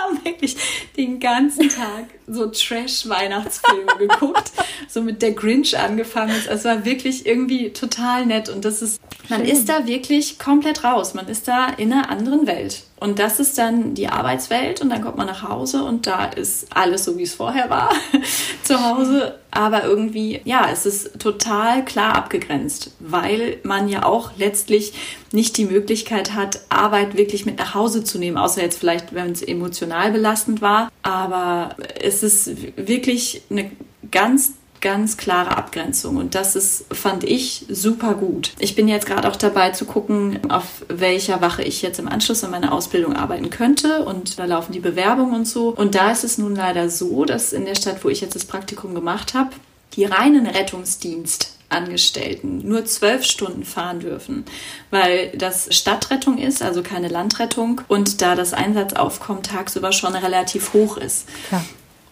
haben 0.05 0.25
wirklich 0.25 0.57
den 0.97 1.21
ganzen 1.21 1.69
Tag 1.69 2.07
so 2.27 2.47
Trash-Weihnachtsfilme 2.47 3.93
geguckt, 3.99 4.53
so 4.89 5.03
mit 5.03 5.23
der 5.23 5.33
Grinch 5.33 5.79
angefangen. 5.79 6.35
Es 6.49 6.65
war 6.65 6.85
wirklich 6.85 7.27
irgendwie 7.27 7.73
total 7.73 8.27
nett 8.27 8.49
und 8.49 8.65
das 8.65 8.83
ist, 8.83 9.01
man 9.29 9.45
ist 9.45 9.69
da 9.69 9.87
wirklich 9.87 10.39
komplett 10.39 10.85
raus. 10.85 11.15
Man 11.15 11.29
ist 11.29 11.49
da 11.49 11.69
in 11.69 11.93
einer 11.93 12.11
anderen 12.11 12.47
Welt. 12.47 12.85
Und 13.01 13.19
das 13.19 13.41
ist 13.41 13.59
dann 13.59 13.95
die 13.95 14.09
Arbeitswelt 14.09 14.81
und 14.81 14.89
dann 14.89 15.03
kommt 15.03 15.17
man 15.17 15.27
nach 15.27 15.43
Hause 15.43 15.85
und 15.85 16.07
da 16.07 16.27
ist 16.27 16.69
alles 16.75 17.05
so, 17.05 17.19
wie 17.19 17.25
es 17.25 17.35
vorher 17.35 17.69
war 17.69 17.93
zu 18.63 18.81
Hause. 18.81 19.39
Aber 19.51 19.85
irgendwie, 19.85 20.41
ja, 20.45 20.69
es 20.73 20.87
ist 20.87 21.19
total 21.21 21.85
klar 21.85 22.15
abgegrenzt, 22.15 22.93
weil 23.01 23.59
man 23.63 23.89
ja 23.89 24.05
auch 24.05 24.31
letztlich 24.37 24.95
nicht 25.33 25.57
die 25.57 25.67
Möglichkeit 25.67 26.35
hat, 26.35 26.61
Arbeit 26.69 27.17
wirklich 27.17 27.45
mit 27.45 27.59
nach 27.59 27.75
Hause 27.75 28.05
zu 28.05 28.19
nehmen, 28.19 28.39
außer 28.39 28.63
jetzt 28.63 28.79
vielleicht, 28.79 29.15
wenn 29.15 29.33
es 29.33 29.43
emotional 29.43 30.13
belastend 30.13 30.63
war. 30.63 30.91
Aber 31.03 31.77
es 32.01 32.23
ist 32.23 32.77
wirklich 32.77 33.43
eine 33.51 33.71
ganz 34.11 34.55
ganz 34.85 35.17
klare 35.17 35.57
Abgrenzung 35.57 36.19
und 36.19 36.35
das 36.35 36.55
ist, 36.55 36.85
fand 36.95 37.25
ich, 37.25 37.65
super 37.71 38.15
gut. 38.15 38.53
Ich 38.59 38.77
bin 38.77 38.87
jetzt 38.87 39.07
gerade 39.07 39.29
auch 39.29 39.37
dabei 39.37 39.71
zu 39.71 39.87
gucken, 39.87 40.51
auf 40.51 40.85
welcher 40.89 41.41
Wache 41.41 41.63
ich 41.63 41.81
jetzt 41.81 41.99
im 41.99 42.07
Anschluss 42.07 42.45
an 42.45 42.51
meine 42.51 42.71
Ausbildung 42.71 43.17
arbeiten 43.17 43.49
könnte 43.49 44.05
und 44.05 44.39
da 44.39 44.45
laufen 44.45 44.73
die 44.73 44.81
Bewerbungen 44.81 45.35
und 45.35 45.49
so. 45.49 45.71
Und 45.71 45.95
da 45.95 46.13
ist 46.13 46.23
es 46.23 46.37
nun 46.37 46.55
leider 46.55 46.91
so, 46.91 47.25
dass 47.25 47.55
in 47.55 47.65
der 47.65 47.75
Stadt, 47.75 48.05
wo 48.05 48.11
ich 48.11 48.21
jetzt 48.21 48.35
das 48.35 48.45
Praktikum 48.45 48.95
gemacht 48.95 49.33
habe, 49.33 49.51
die 49.95 50.05
reinen 50.05 50.47
Rettungsdienst 50.47 51.53
Angestellten 51.71 52.61
nur 52.69 52.85
zwölf 52.85 53.25
Stunden 53.25 53.65
fahren 53.65 53.99
dürfen, 53.99 54.45
weil 54.91 55.33
das 55.35 55.75
Stadtrettung 55.75 56.39
ist, 56.39 56.63
also 56.63 56.83
keine 56.83 57.09
Landrettung 57.09 57.81
und 57.89 58.21
da 58.21 58.37
das 58.37 58.53
Einsatzaufkommen 58.53 59.43
tagsüber 59.43 59.91
schon 59.91 60.15
relativ 60.15 60.75
hoch 60.75 60.99
ist. 60.99 61.27
Klar 61.49 61.65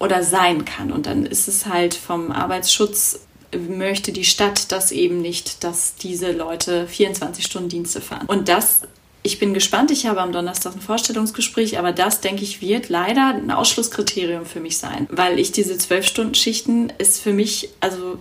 oder 0.03 0.25
sein 0.25 0.65
kann. 0.65 0.91
Und 0.91 1.07
dann 1.07 1.25
ist 1.25 1.47
es 1.47 1.67
halt 1.67 1.95
vom 1.95 2.33
Arbeitsschutz 2.33 3.21
möchte 3.69 4.13
die 4.13 4.25
Stadt 4.25 4.73
das 4.73 4.93
eben 4.93 5.21
nicht, 5.21 5.63
dass 5.63 5.95
diese 5.95 6.33
Leute 6.33 6.89
24 6.89 7.45
Stunden 7.45 7.69
Dienste 7.69 8.01
fahren. 8.01 8.27
Und 8.27 8.49
das 8.49 8.83
ich 9.25 9.39
bin 9.39 9.55
gespannt, 9.55 9.93
ich 9.93 10.07
habe 10.07 10.21
am 10.21 10.33
Donnerstag 10.33 10.75
ein 10.75 10.81
Vorstellungsgespräch, 10.81 11.79
aber 11.79 11.93
das, 11.93 12.21
denke 12.21 12.43
ich, 12.43 12.61
wird 12.61 12.89
leider 12.89 13.29
ein 13.29 13.53
Ausschlusskriterium 13.53 14.47
für 14.47 14.59
mich 14.59 14.79
sein, 14.79 15.07
weil 15.13 15.39
ich 15.39 15.53
diese 15.53 15.79
zwölf 15.79 16.09
Stunden 16.09 16.35
Schichten 16.35 16.93
ist 16.99 17.21
für 17.21 17.33
mich, 17.33 17.69
also 17.79 18.19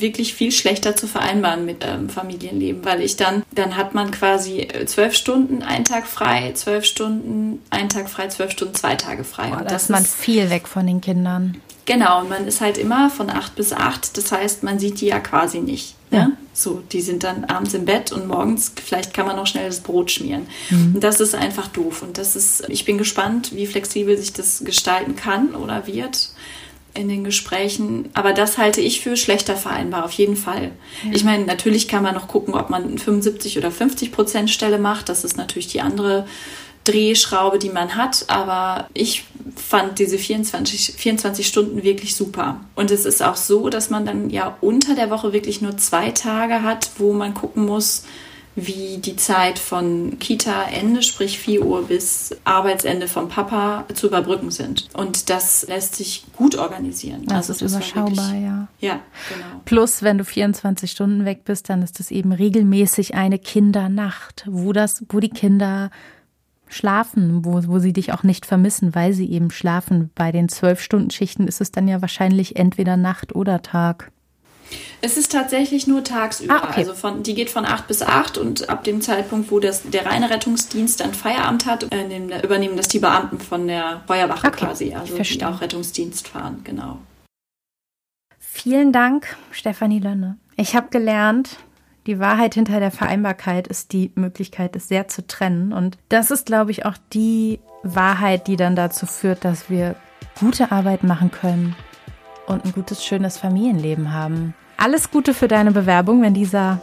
wirklich 0.00 0.34
viel 0.34 0.52
schlechter 0.52 0.96
zu 0.96 1.06
vereinbaren 1.06 1.64
mit 1.64 1.84
ähm, 1.84 2.08
Familienleben, 2.08 2.84
weil 2.84 3.00
ich 3.02 3.16
dann, 3.16 3.42
dann 3.54 3.76
hat 3.76 3.94
man 3.94 4.10
quasi 4.10 4.60
äh, 4.60 4.86
zwölf 4.86 5.14
Stunden, 5.14 5.62
einen 5.62 5.84
Tag 5.84 6.06
frei, 6.06 6.52
zwölf 6.54 6.84
Stunden, 6.84 7.60
einen 7.70 7.88
Tag 7.88 8.08
frei, 8.08 8.28
zwölf 8.28 8.52
Stunden, 8.52 8.74
zwei 8.74 8.94
Tage 8.96 9.24
frei. 9.24 9.50
Boah, 9.50 9.58
und 9.58 9.70
das 9.70 9.84
ist 9.84 9.88
man 9.90 10.04
viel 10.04 10.50
weg 10.50 10.68
von 10.68 10.86
den 10.86 11.00
Kindern. 11.00 11.60
Genau, 11.84 12.20
und 12.20 12.28
man 12.28 12.46
ist 12.46 12.60
halt 12.60 12.78
immer 12.78 13.10
von 13.10 13.28
acht 13.28 13.56
bis 13.56 13.72
acht, 13.72 14.16
das 14.16 14.30
heißt, 14.30 14.62
man 14.62 14.78
sieht 14.78 15.00
die 15.00 15.06
ja 15.06 15.18
quasi 15.18 15.58
nicht. 15.58 15.96
Ja. 16.10 16.18
ja? 16.18 16.32
So, 16.54 16.82
die 16.92 17.00
sind 17.00 17.24
dann 17.24 17.44
abends 17.44 17.74
im 17.74 17.86
Bett 17.86 18.12
und 18.12 18.28
morgens, 18.28 18.72
vielleicht 18.84 19.14
kann 19.14 19.26
man 19.26 19.36
noch 19.36 19.46
schnell 19.46 19.66
das 19.66 19.80
Brot 19.80 20.10
schmieren. 20.10 20.46
Mhm. 20.70 20.94
Und 20.94 21.04
das 21.04 21.18
ist 21.18 21.34
einfach 21.34 21.68
doof. 21.68 22.02
Und 22.02 22.18
das 22.18 22.36
ist, 22.36 22.68
ich 22.68 22.84
bin 22.84 22.98
gespannt, 22.98 23.54
wie 23.54 23.66
flexibel 23.66 24.16
sich 24.16 24.32
das 24.32 24.62
gestalten 24.64 25.16
kann 25.16 25.54
oder 25.54 25.86
wird 25.86 26.30
in 26.94 27.08
den 27.08 27.24
Gesprächen. 27.24 28.10
Aber 28.14 28.32
das 28.32 28.58
halte 28.58 28.80
ich 28.80 29.00
für 29.00 29.16
schlechter 29.16 29.56
vereinbar, 29.56 30.04
auf 30.04 30.12
jeden 30.12 30.36
Fall. 30.36 30.72
Ja. 31.04 31.12
Ich 31.12 31.24
meine, 31.24 31.44
natürlich 31.44 31.88
kann 31.88 32.02
man 32.02 32.14
noch 32.14 32.28
gucken, 32.28 32.54
ob 32.54 32.70
man 32.70 32.98
75 32.98 33.58
oder 33.58 33.70
50 33.70 34.12
Prozent 34.12 34.50
Stelle 34.50 34.78
macht. 34.78 35.08
Das 35.08 35.24
ist 35.24 35.36
natürlich 35.36 35.68
die 35.68 35.80
andere 35.80 36.26
Drehschraube, 36.84 37.58
die 37.58 37.70
man 37.70 37.96
hat. 37.96 38.24
Aber 38.28 38.88
ich 38.94 39.24
fand 39.56 39.98
diese 39.98 40.18
24, 40.18 40.94
24 40.96 41.46
Stunden 41.46 41.82
wirklich 41.82 42.14
super. 42.14 42.60
Und 42.74 42.90
es 42.90 43.04
ist 43.04 43.22
auch 43.22 43.36
so, 43.36 43.68
dass 43.68 43.90
man 43.90 44.04
dann 44.04 44.30
ja 44.30 44.56
unter 44.60 44.94
der 44.94 45.10
Woche 45.10 45.32
wirklich 45.32 45.62
nur 45.62 45.76
zwei 45.78 46.10
Tage 46.10 46.62
hat, 46.62 46.90
wo 46.98 47.12
man 47.12 47.34
gucken 47.34 47.64
muss, 47.64 48.04
wie 48.54 48.98
die 48.98 49.16
Zeit 49.16 49.58
von 49.58 50.18
Kita-Ende, 50.18 51.02
sprich 51.02 51.38
4 51.38 51.64
Uhr 51.64 51.86
bis 51.86 52.36
Arbeitsende 52.44 53.08
vom 53.08 53.28
Papa 53.28 53.86
zu 53.94 54.08
überbrücken 54.08 54.50
sind. 54.50 54.88
Und 54.92 55.30
das 55.30 55.66
lässt 55.68 55.96
sich 55.96 56.24
gut 56.36 56.56
organisieren. 56.56 57.24
Das 57.26 57.48
also 57.48 57.52
ist 57.52 57.62
das 57.62 57.72
überschaubar, 57.72 58.10
wirklich, 58.10 58.42
ja. 58.42 58.68
Ja, 58.80 59.00
genau. 59.28 59.60
Plus, 59.64 60.02
wenn 60.02 60.18
du 60.18 60.24
24 60.24 60.90
Stunden 60.90 61.24
weg 61.24 61.44
bist, 61.44 61.70
dann 61.70 61.82
ist 61.82 61.98
das 61.98 62.10
eben 62.10 62.32
regelmäßig 62.32 63.14
eine 63.14 63.38
Kindernacht, 63.38 64.44
wo 64.46 64.72
das, 64.72 65.04
wo 65.08 65.20
die 65.20 65.30
Kinder 65.30 65.90
schlafen, 66.68 67.44
wo, 67.44 67.60
wo 67.66 67.78
sie 67.78 67.92
dich 67.92 68.12
auch 68.12 68.22
nicht 68.22 68.46
vermissen, 68.46 68.94
weil 68.94 69.12
sie 69.12 69.30
eben 69.30 69.50
schlafen. 69.50 70.10
Bei 70.14 70.32
den 70.32 70.48
zwölf 70.48 70.80
Stunden 70.80 71.10
Schichten 71.10 71.46
ist 71.46 71.60
es 71.60 71.70
dann 71.70 71.88
ja 71.88 72.00
wahrscheinlich 72.00 72.56
entweder 72.56 72.96
Nacht 72.96 73.34
oder 73.34 73.62
Tag. 73.62 74.10
Es 75.00 75.16
ist 75.16 75.32
tatsächlich 75.32 75.86
nur 75.86 76.04
tagsüber. 76.04 76.62
Ah, 76.62 76.68
okay. 76.68 76.80
Also 76.80 76.94
von, 76.94 77.22
die 77.22 77.34
geht 77.34 77.50
von 77.50 77.64
8 77.64 77.88
bis 77.88 78.02
8 78.02 78.38
und 78.38 78.68
ab 78.68 78.84
dem 78.84 79.00
Zeitpunkt, 79.00 79.50
wo 79.50 79.58
das, 79.58 79.82
der 79.82 80.06
reine 80.06 80.30
Rettungsdienst 80.30 81.00
dann 81.00 81.14
Feierabend 81.14 81.66
hat, 81.66 81.92
äh, 81.92 82.04
nehmen, 82.04 82.30
übernehmen 82.42 82.76
das 82.76 82.88
die 82.88 82.98
Beamten 83.00 83.40
von 83.40 83.66
der 83.66 84.02
Feuerwache 84.06 84.46
okay. 84.46 84.66
quasi, 84.66 84.94
also 84.94 85.18
die 85.18 85.44
auch 85.44 85.60
Rettungsdienst 85.60 86.28
fahren, 86.28 86.60
genau. 86.64 86.98
Vielen 88.38 88.92
Dank, 88.92 89.36
Stefanie 89.50 89.98
Lönne. 89.98 90.36
Ich 90.56 90.76
habe 90.76 90.88
gelernt, 90.90 91.56
die 92.06 92.18
Wahrheit 92.18 92.54
hinter 92.54 92.80
der 92.80 92.90
Vereinbarkeit 92.90 93.68
ist 93.68 93.92
die 93.92 94.10
Möglichkeit, 94.14 94.76
es 94.76 94.88
sehr 94.88 95.08
zu 95.08 95.26
trennen. 95.26 95.72
Und 95.72 95.98
das 96.08 96.30
ist, 96.30 96.46
glaube 96.46 96.70
ich, 96.70 96.84
auch 96.84 96.96
die 97.12 97.60
Wahrheit, 97.82 98.48
die 98.48 98.56
dann 98.56 98.76
dazu 98.76 99.06
führt, 99.06 99.44
dass 99.44 99.70
wir 99.70 99.96
gute 100.38 100.72
Arbeit 100.72 101.04
machen 101.04 101.30
können 101.30 101.76
und 102.46 102.64
ein 102.64 102.72
gutes, 102.72 103.04
schönes 103.04 103.38
Familienleben 103.38 104.12
haben. 104.12 104.54
Alles 104.82 105.12
Gute 105.12 105.32
für 105.32 105.46
deine 105.46 105.70
Bewerbung. 105.70 106.22
Wenn 106.22 106.34
dieser 106.34 106.80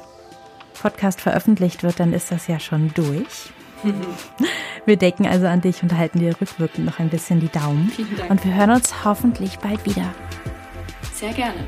Podcast 0.82 1.20
veröffentlicht 1.20 1.84
wird, 1.84 2.00
dann 2.00 2.14
ist 2.14 2.32
das 2.32 2.48
ja 2.48 2.58
schon 2.58 2.94
durch. 2.94 3.52
Wir 4.86 4.96
denken 4.96 5.28
also 5.28 5.48
an 5.48 5.60
dich 5.60 5.84
und 5.84 5.98
halten 5.98 6.20
dir 6.20 6.34
rückwirkend 6.40 6.86
noch 6.86 7.00
ein 7.00 7.10
bisschen 7.10 7.42
die 7.42 7.50
Daumen. 7.50 7.90
Vielen 7.90 8.16
Dank. 8.16 8.32
Und 8.32 8.46
wir 8.46 8.56
hören 8.56 8.72
uns 8.72 9.04
hoffentlich 9.04 9.60
bald 9.60 9.86
wieder. 9.86 10.14
Sehr 11.14 11.34
gerne. 11.34 11.68